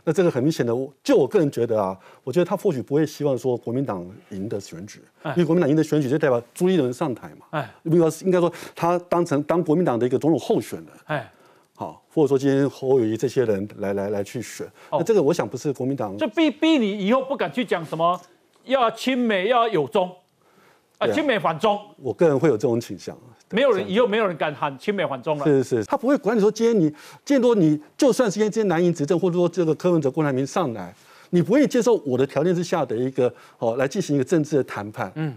[0.05, 7.47] 那这个很明显的，就我个人觉得啊，我觉得他或许不会希望说国民党赢的选举，因为国民党赢的选举就代表朱立伦上台嘛。
[7.51, 10.89] 哎，应该应该说他当成当国民党的一个总统候选人。
[11.07, 11.33] 哎，
[11.75, 18.21] 好，或者说今天侯友谊这些人来来来去选，那这个我想不是国民党，就逼逼你以后不敢去讲什么
[18.65, 20.11] 要亲美要有中，
[20.99, 21.81] 啊，亲美反中。
[21.97, 23.17] 我个人会有这种倾向。
[23.51, 25.45] 没有人以后没有人敢喊亲美反中了。
[25.45, 26.93] 是是是，他不会管你说今天你
[27.25, 30.93] 见多你就算是今天今天南营执政，或者说这个柯文哲、郭台铭上来，
[31.31, 35.37] 你不愿意接受我的条件之下的一个哦来进行一个政治的谈判，嗯，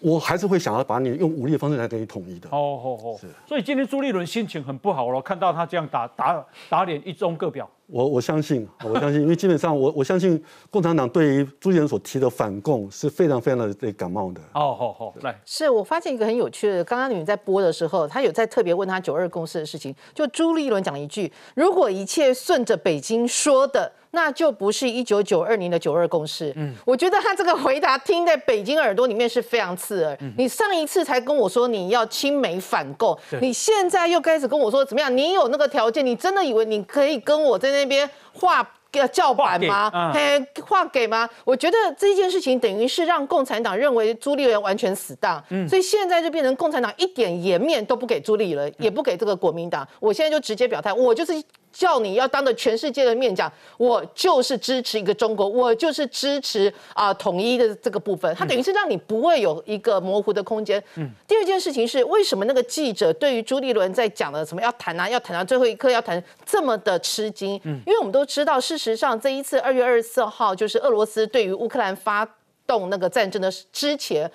[0.00, 2.48] 我还是会想要把你用武力的方式来跟你统一的。
[2.50, 3.26] 哦哦哦，是。
[3.46, 7.68] 所以今天朱立伦心情很不好了，看到他这样打打打脸一中各表。
[7.90, 14.40] 我我相信，我相信，因为基本上我我相信共产党对于朱立伦所提的反共是非常非常的感冒的。
[14.54, 26.52] 哦，好好来，是我发现一个很有趣的，刚刚你们在播的时候，他有在特别问他九二共识的事情，就朱立伦讲了一句：如果一切顺着北京说的，那就不是一九九二年的九二共识。
[26.56, 30.18] 嗯，我觉得他这个回答听在北京耳朵里面是非常刺耳。
[30.36, 35.16] 你上一次才跟我说你要亲美反共，你现在又开始跟我说怎么样？
[35.16, 38.66] 你有那个条件，你真的以为你可以跟我在那边画？
[38.94, 40.10] 要叫板吗？
[40.12, 41.30] 嘿，划给吗？
[41.44, 49.86] 我觉得这件事情等于是让共产党认为朱立伦完全死当，所以现在就变成共产党一点颜面都不给朱立伦，也不给这个国民党。
[50.00, 51.40] 我现在就直接表态，我就是。
[51.72, 60.82] 叫你要当着全世界的面讲，我就是支持一个中国，我就是支持啊统一的这个部分，它等于是让你不会有一个模糊的空间。
[60.96, 61.08] 嗯。
[61.26, 67.60] 第二件事情是，为什么那个记者对于朱立伦在讲的什么要谈啊，要谈到最后一刻要谈这么的吃惊？
[67.64, 67.80] 嗯。
[67.86, 72.28] 因为我们都知道，事实上这一次二月二十四号就是俄罗斯对于乌克兰发
[72.66, 74.30] 动那个战争的之前。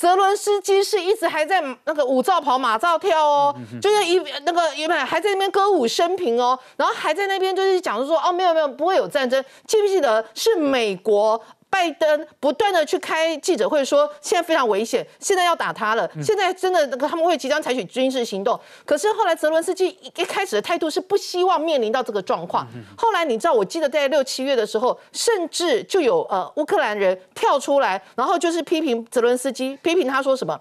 [0.00, 11.38] 泽伦斯基是一直还在那个舞照跑马照跳哦，就是一那个原本还在那边歌舞升平哦，然后还在那边就是讲说哦没有没有不会有战争，记不记得是美国？
[11.70, 18.58] 拜登不断的去开记者会说，现在非常危险，现在要打他了，现在真的那个他们会即将采取军事行动。
[18.84, 22.66] 可是后来泽伦斯基一开始的态度是不希望面临到这个状况。
[22.98, 30.60] 后来你知道，我记得在六七月的时候，甚至就有呃乌克兰人跳出来，然后就是批评泽伦斯基，批评他说什么，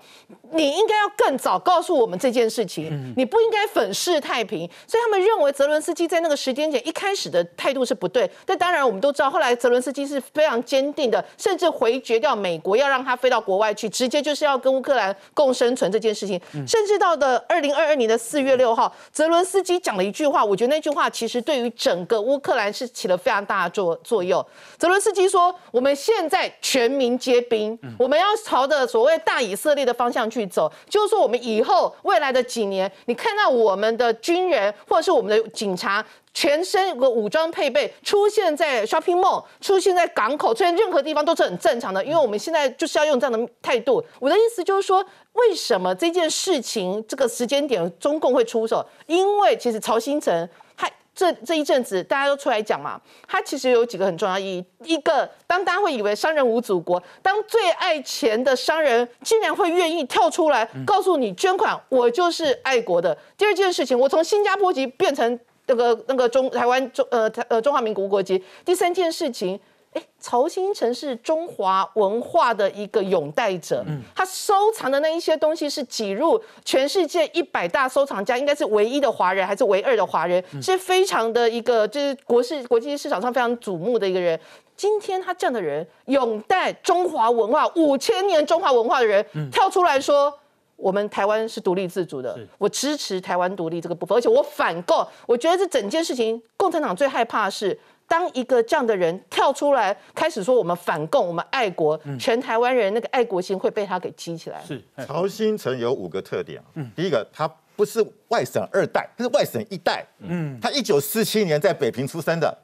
[0.52, 4.70] 你应该要更早告诉我们这件事情，你不应该粉饰太平。
[4.86, 8.30] 所以他们认为泽伦斯基在那个时间点一开始的态度是不对。
[8.46, 10.94] 但当然我们都知道，后来泽伦斯基是非常坚。
[11.00, 16.40] 定的，甚至回绝掉美国，要让他飞到国外去，直接就是要跟乌克兰共生存这件事情。
[16.68, 24.46] 甚至到的二零二二年的四月六号，泽伦斯基讲了一句话，我觉得那句话其实对于整个乌克兰是起了非常大的作作用。
[24.78, 30.70] 泽伦斯基说：“我们现在全民皆兵，我们要朝着所谓大以色列的方向去走。
[30.90, 44.04] 就是说，我们以后未来的几年，你看到我们的军人或者是我们的警察。”全身个武装配备出现在 shopping mall，出现在港口，出现任何地方都是很正常的，因为我们现在就是要用这样的态度。
[44.20, 45.04] 我的意思就是说，
[45.34, 48.86] 为什么这件事情这个时间点中共会出手？
[49.08, 54.66] 因为其实曹新成他这这一阵子大家都出来讲嘛，他其实有几个很重要意义。
[54.86, 63.18] 一个，当大家会以为商人无祖国，当最爱钱的商人竟然会愿意跳出来告诉你捐款，我就是爱国的。
[63.36, 65.38] 第二件事情，我从新加坡籍变成。
[65.70, 68.44] 那个那个中台湾中呃台呃中华民国国籍。
[68.66, 69.58] 第三件事情，
[69.94, 84.40] 哎，曹新成是中华文化的一个拥戴者，嗯，他收藏的那一些东西是挤入全世界一百大收藏家，应该是唯一的华人还是唯二的华人，是非常的一个就是国市国际市场上非常瞩目的一个人。
[84.76, 90.34] 今天他这样的人拥戴中华文化五千年中华文化的人，跳出来说。
[90.80, 95.06] 我们台湾是独立自主的，我支持台湾独立这个部分，而且我反共。
[95.28, 97.78] 我觉得这整件事情，共产党最害怕的是，
[98.08, 104.62] 当一个这样的人跳出来，开始说我们反共，我们爱国，全台湾人那个爱国心会被他给激起来。
[104.66, 112.58] 是曹新成有五个特点，嗯，第一个他不是外省二代，他是外省一代，嗯，他一九四七年在北平出生的，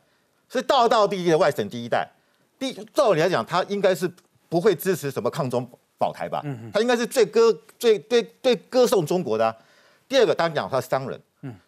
[0.49, 2.07] 是道道地地的外省第一代。
[2.57, 4.09] 第照理来讲，他应该是
[4.47, 5.70] 不会支持什么抗中。
[5.97, 6.43] 保台吧，
[6.73, 9.55] 他应该是最歌最对对歌颂中国的。
[10.07, 11.19] 第二个，当然讲他是商人，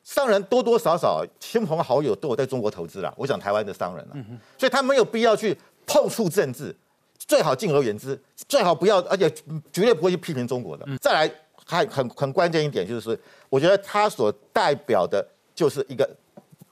[0.03, 3.11] 商人多多少少亲朋好友都有在中国投资了。
[3.17, 4.15] 我讲台湾的商人了，
[4.57, 6.75] 所以他没有必要去碰触政治，
[7.17, 9.27] 最好敬而远之，最好不要，而且
[9.71, 10.85] 绝对不会去批评中国的。
[11.01, 11.31] 再来，
[11.65, 13.19] 还很很关键一点就是，
[13.49, 15.25] 我觉得他所代表的
[15.55, 16.07] 就是一个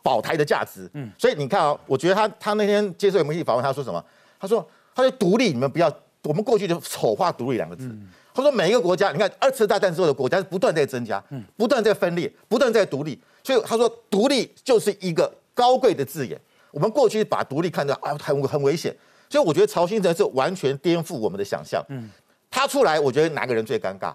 [0.03, 0.87] 保台的价值。
[1.17, 4.03] 所以你看啊，我觉得他他那天接受媒体访问，他说什么？
[4.39, 5.91] 他说他说独立，你们不要。
[6.25, 7.89] 我们过去就丑化“独立”两个字。
[8.33, 11.23] 他说每一个国家，你看二次大战之后的国家是不断在增加，
[11.55, 13.17] 不断在分裂，不断在独立。
[13.43, 16.37] 所以他说独立就是一个高贵的字眼。
[16.71, 18.93] 我们过去把独立看得啊很很危险，
[19.29, 21.81] 所以我觉得曹新成是完全颠覆我们的想象。
[22.51, 24.13] 他出来，我觉得哪个人最尴尬？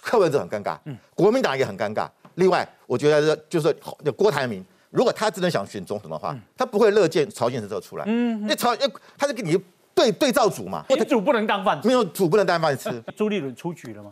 [0.00, 0.76] 柯文哲很尴尬，
[1.14, 2.08] 国民党也很尴尬。
[2.34, 3.72] 另外，我觉得就是
[4.16, 8.04] 郭台铭，如果他真的想选总统的话，他不会乐见曹新成这出来。
[8.06, 8.74] 因为曹，
[9.16, 9.56] 他是给你。
[10.02, 13.02] 对对照组嘛，主不能当饭吃，没有主不能当饭吃。
[13.16, 14.10] 朱立伦出局了吗？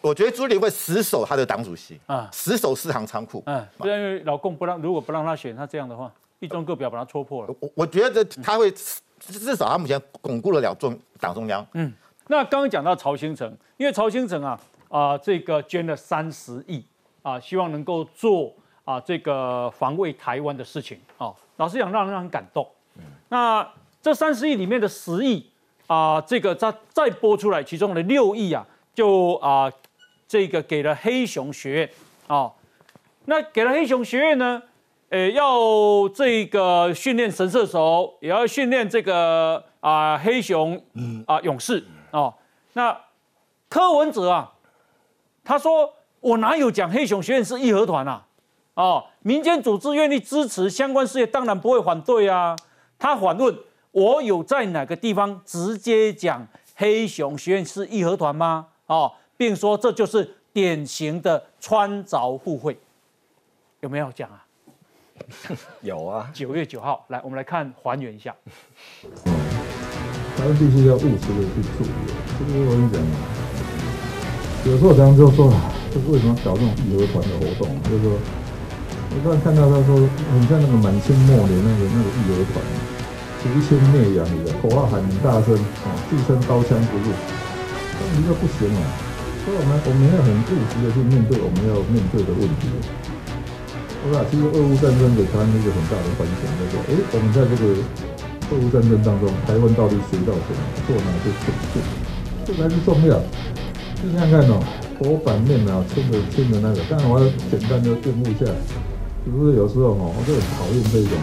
[0.00, 3.42] 我觉得朱立伦会死守他的党主席啊，死守四行仓库。
[3.46, 7.54] 嗯，因为老共不让，如果不让他选，他这样的话，一中各表把他戳破了。
[7.58, 11.66] 我我觉得他会至少他目前巩固得了中党中央。
[11.72, 11.92] 嗯，
[12.28, 16.84] 那刚刚讲到曹兴诚，因为曹兴诚啊啊这个捐了三十亿
[17.22, 18.52] 啊，希望能够做
[18.84, 22.68] 啊这个防卫台湾的事情啊，老实讲让人很感动。
[23.30, 23.66] 那
[24.04, 25.50] 这三十亿里面的十亿
[25.86, 29.72] 啊，这个再再拨出来，其中的六亿啊，就啊，
[30.28, 31.90] 这个给了黑熊学院
[32.26, 32.52] 啊。
[33.24, 34.62] 那给了黑熊学院呢，
[35.08, 40.78] 呃，要这个训练神射手，也要训练这个啊黑熊
[41.26, 42.34] 啊勇士啊。
[42.74, 42.94] 那
[43.70, 44.52] 柯文哲啊，
[45.42, 45.90] 他说
[46.20, 48.26] 我哪有讲黑熊学院是义和团啊？
[48.74, 52.54] 哦，民间组织愿意支持相关事业，当然不会反对啊。
[52.98, 53.58] 他反问
[53.94, 58.66] 我有在哪个地方直接讲黑熊学院是义和团吗？
[58.86, 62.76] 哦，并说这就是典型的穿凿附会，
[63.80, 64.44] 有没有讲啊？
[65.82, 68.34] 有啊，九月九号，来，我们来看还原一下。
[70.36, 71.90] 台湾必须要务实的去处理。
[72.36, 73.14] 这是我跟你讲啊，
[74.66, 77.80] 有时候常常就说啊，就是为什么搞这种义和团的活动？
[77.84, 82.58] 就是说，我突然看到他说，很像那个满清末年那个那个义和团，
[83.44, 85.52] 除清灭洋的口号喊很大声
[85.84, 87.12] 啊，自称刀枪不入，
[87.92, 88.82] 但你说不行啊。
[89.44, 92.72] 所以我们我们要很务实的去面对我们要面对的问题。
[94.04, 94.20] 是吧？
[94.28, 97.72] 其实俄乌战争给台湾一个很大的反省，就说：哎，我们在这个
[98.52, 101.80] 俄乌战争当中，台湾到底学到什么，做哪些准备，
[102.44, 103.16] 这才是重要。
[104.04, 104.60] 你看看哦，
[105.00, 108.44] 国反面啊，牵着牵着那个，当然我要简单的辩护一下，
[109.24, 111.16] 是不是有时候哦，我就很讨厌这种，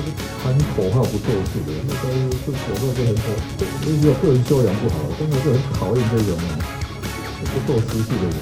[0.00, 2.08] 就是喊口号不做事的，那个
[2.40, 3.28] 是有时候就很讨，
[3.58, 6.32] 就是个人修养不好，真的是很讨厌这种，
[7.44, 8.32] 不做实事的人。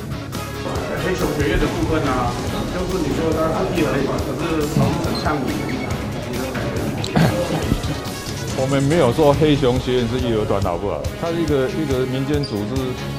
[1.03, 2.31] 黑熊学院的部分呢，
[2.71, 4.43] 就是你说它是义和团，可是
[4.79, 4.79] 很
[5.23, 5.49] 像你。
[8.61, 11.03] 我们没有说黑熊学院是义和团，好不好？
[11.21, 12.75] 它是一个一个民间组织，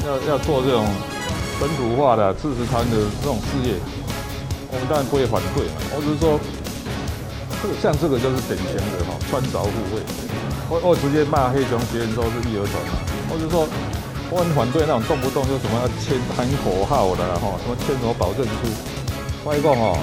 [0.07, 0.85] 要要做这种
[1.59, 3.75] 本土化的知识团的这种事业，
[4.71, 5.79] 我们当然不会反对嘛。
[5.95, 6.39] 我只是说，
[7.81, 10.01] 像这个就是典型的哈穿凿附会。
[10.69, 12.93] 我我直接骂黑熊学院说是义和团嘛，
[13.31, 13.67] 我就说。
[14.31, 18.69] 我很反对那种动不动就什么要签喊口号的哈，什么签什么保证书。
[19.41, 19.97] 外公哦，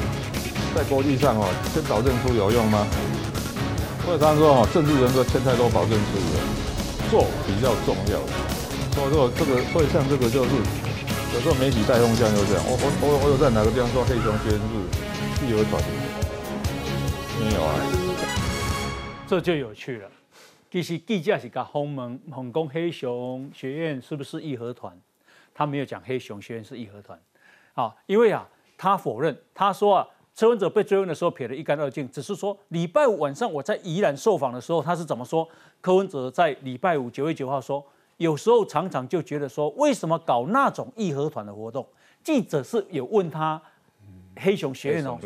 [0.74, 2.82] 在国际上哦，签保证书有用吗？
[4.02, 6.42] 或者他说哦，政治人格签太多保证书了，
[7.06, 8.18] 做比较重要。
[8.98, 10.50] 所以说这个，所以像这个就是
[11.30, 12.66] 有时候媒体带风向就这样。
[12.66, 14.66] 我我我我有在哪个地方说黑熊学是
[15.38, 15.62] 自由
[17.36, 17.40] 转？
[17.40, 17.74] 没有啊，
[19.26, 20.10] 这就有趣了。
[20.70, 24.98] 其实记者是甲洪门洪公黑熊学院是不是义和团？
[25.54, 27.18] 他没有讲黑熊学院是义和团，
[27.74, 35.48] 啊，因为啊，他否认，他说啊，车文者被追问的时候撇得一干二净，只是说礼拜五晚上我在宜兰受访的时候，他是怎么说？
[35.80, 37.82] 柯文哲在礼拜五九月九号说，
[38.18, 41.86] 有时候常常就觉得说，为什么搞那种义和团的活动？
[42.22, 43.62] 记者是有问他。
[44.40, 45.18] 黑熊学院哦，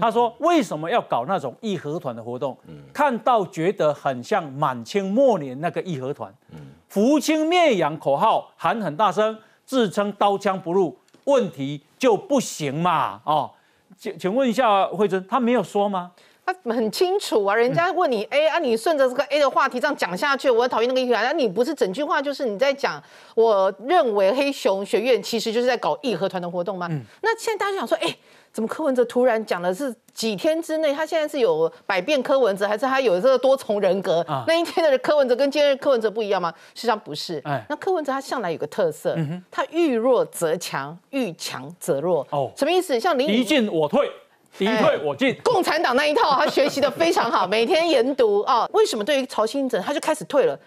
[0.00, 2.56] 他说为什么要搞那种义和团的活动？
[2.92, 6.32] 看到觉得很像满清末年那个义和团，
[6.88, 13.20] 扶清灭洋口号喊很大声，自称刀枪不入，问题就不行嘛？
[13.24, 13.50] 哦，
[13.96, 16.12] 请请问一下慧珍，他没有说吗？
[16.44, 23.00] 他很清楚啊，人家问你 A 啊，你顺着这个 A 的话题这样讲下去，我讨厌那个义和团，那你不是整句话就是你在讲，
[23.36, 26.88] 我认为黑熊学院其实就是在搞义和团的活动吗？
[26.90, 28.16] 嗯那现在大家想说，哎。
[28.52, 34.24] 怎么柯文哲突然讲的是几天之内，他现在是有百变柯文哲，还是他有这个多重人格？
[34.46, 36.52] 那一天的柯文哲跟今天的柯文哲不一样吗？
[36.74, 37.40] 实际上不是。
[37.68, 39.16] 那柯文哲他向来有个特色，
[39.50, 42.26] 他遇弱则强，遇强则弱。
[42.30, 42.98] 哦，什么意思？
[42.98, 44.10] 像林敌进我退，
[44.58, 48.68] 敌退我进，共产党那一套他学习的非常好， 每天研读啊。
[48.72, 50.58] 为什么对于曹新哲他就开始退了？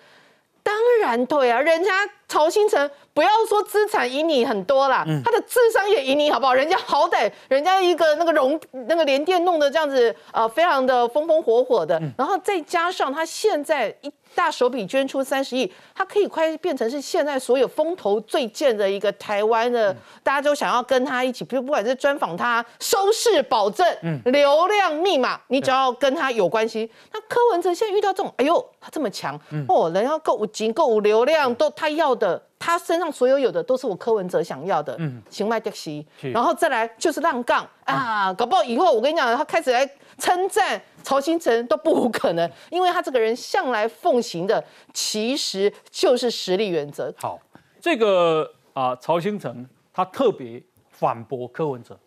[0.63, 1.91] 当然退啊，人家
[2.33, 6.53] 曹新成不要说资产赢你很多啦，他的智商也赢你好不好？
[6.55, 14.11] 人家好歹人家一个那个融那个联电弄的这样子，呃，非常的风风火火的，然后再加上他现在一。
[14.35, 23.85] 大手笔捐出三十亿，他可以快变成是现在所有风头最贱的一个台湾的，大家都想要跟他一起，比如不管是专访他，收视保证，
[24.25, 26.89] 流量密码，你只要跟他有关系。
[27.11, 32.22] 那柯文哲现在遇到这种，哎呦，他这么强，哦，人要够金够流量，都他要的，
[32.59, 35.21] 他身上所有有的都是我柯文哲想要的，嗯。
[35.29, 37.67] 行迈德西，然后再来就是浪杠。
[37.85, 40.81] 啊，搞不好以后我跟你讲，他开始来称赞。
[41.03, 44.63] 曹新成都不无可能， 因为他这个人向来奉行的
[44.93, 47.13] 其实就是实力原则。
[47.17, 47.37] 好，
[47.81, 51.99] 这个啊，曹新成他特别反驳柯文哲，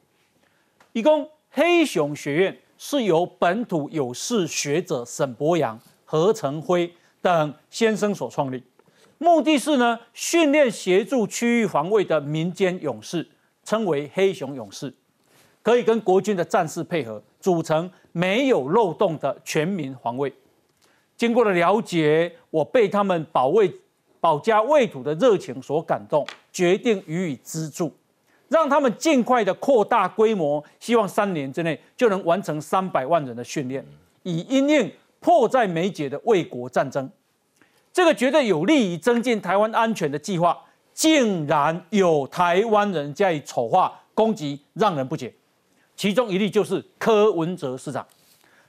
[0.95, 6.91] 一共黑熊学院是由本土有识学者沈博阳、何成辉
[7.21, 8.65] 等先生所创立，
[9.19, 13.27] 目的是呢训练协助区域防卫的民间勇士，
[13.65, 14.93] 称为黑熊勇士，
[15.63, 17.91] 可以跟国军的战士配合，组成。
[18.19, 20.33] 没有漏洞的全民防卫。
[21.19, 23.71] 经过了了解，我被他们保卫
[24.21, 27.93] 保家卫土的热情所感动，决定予以资助。
[28.49, 33.85] 让他们尽快的扩大规模，希望三年之内就能完成三百万人的训练，
[34.23, 34.91] 以因应
[35.21, 37.11] 迫在眉睫的卫国战争。
[37.97, 40.55] 这个绝对有利于增进台湾安全的计划，
[40.93, 45.33] 竟然有台湾人加以丑化攻击，让人不解。
[45.97, 48.07] 其中一例就是柯文哲市长，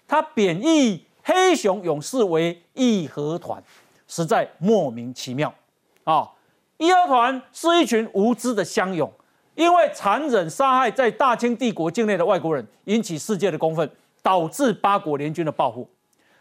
[0.07, 3.61] 他贬义黑熊勇士为义和团，
[4.07, 5.53] 实在莫名其妙
[6.05, 6.31] 啊！
[6.77, 9.11] 义和团是一群无知的乡勇。
[9.55, 13.91] 因为残忍杀害在大清帝国境内的外国人，引起世界的公愤，
[14.23, 15.89] 导致八国联军的报复。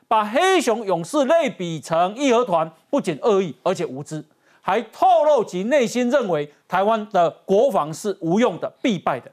[0.09, 4.25] 把黑熊勇士类比成义和团，不仅恶意，而且无知，
[4.61, 9.31] 还透露其内心认为台湾的国防是无用的、必败的。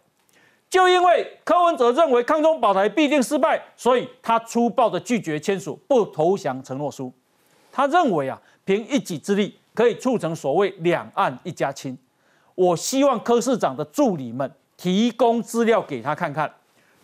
[0.70, 7.14] 就因为柯文哲认为抗中保台必定失败，所以他粗暴的拒绝签署不投降承诺书。
[7.72, 11.96] 他认为啊，凭一己之力可以促成所谓两岸一家亲。
[12.56, 16.52] 我希望柯市长的助理们提供资料给他看看。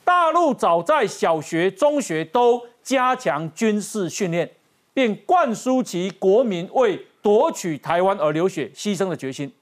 [0.03, 2.59] 大陆早在小学、中学都
[2.89, 4.49] 加强军事训练，
[4.95, 9.53] 并灌输其国民为夺取台湾而流血牺牲的决心。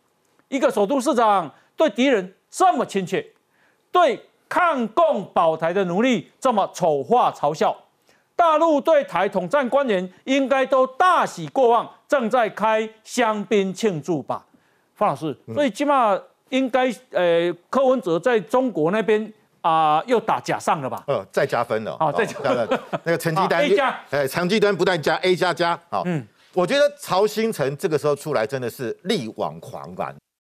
[0.48, 3.26] 一个首都市长对敌人这么亲切，
[3.92, 4.18] 对
[4.48, 7.76] 抗共保台的努力这么丑化嘲笑，
[8.34, 14.46] 大陆对台统战官员应该都大喜过望，正在开香槟庆祝吧。
[14.96, 16.18] 方老师，所以起码
[16.48, 19.34] 应该，呃，柯文哲在中国那边
[19.68, 21.04] 啊，又打假上了吧？
[21.08, 21.98] 呃，再加分了。
[22.00, 22.80] 哦，再加分。
[23.04, 25.78] 那个成绩单 A 加，哎，成绩单不断加 A 加加。
[25.90, 30.16] 好，嗯，我觉得曹新成这个时候出来真的是力挽狂澜。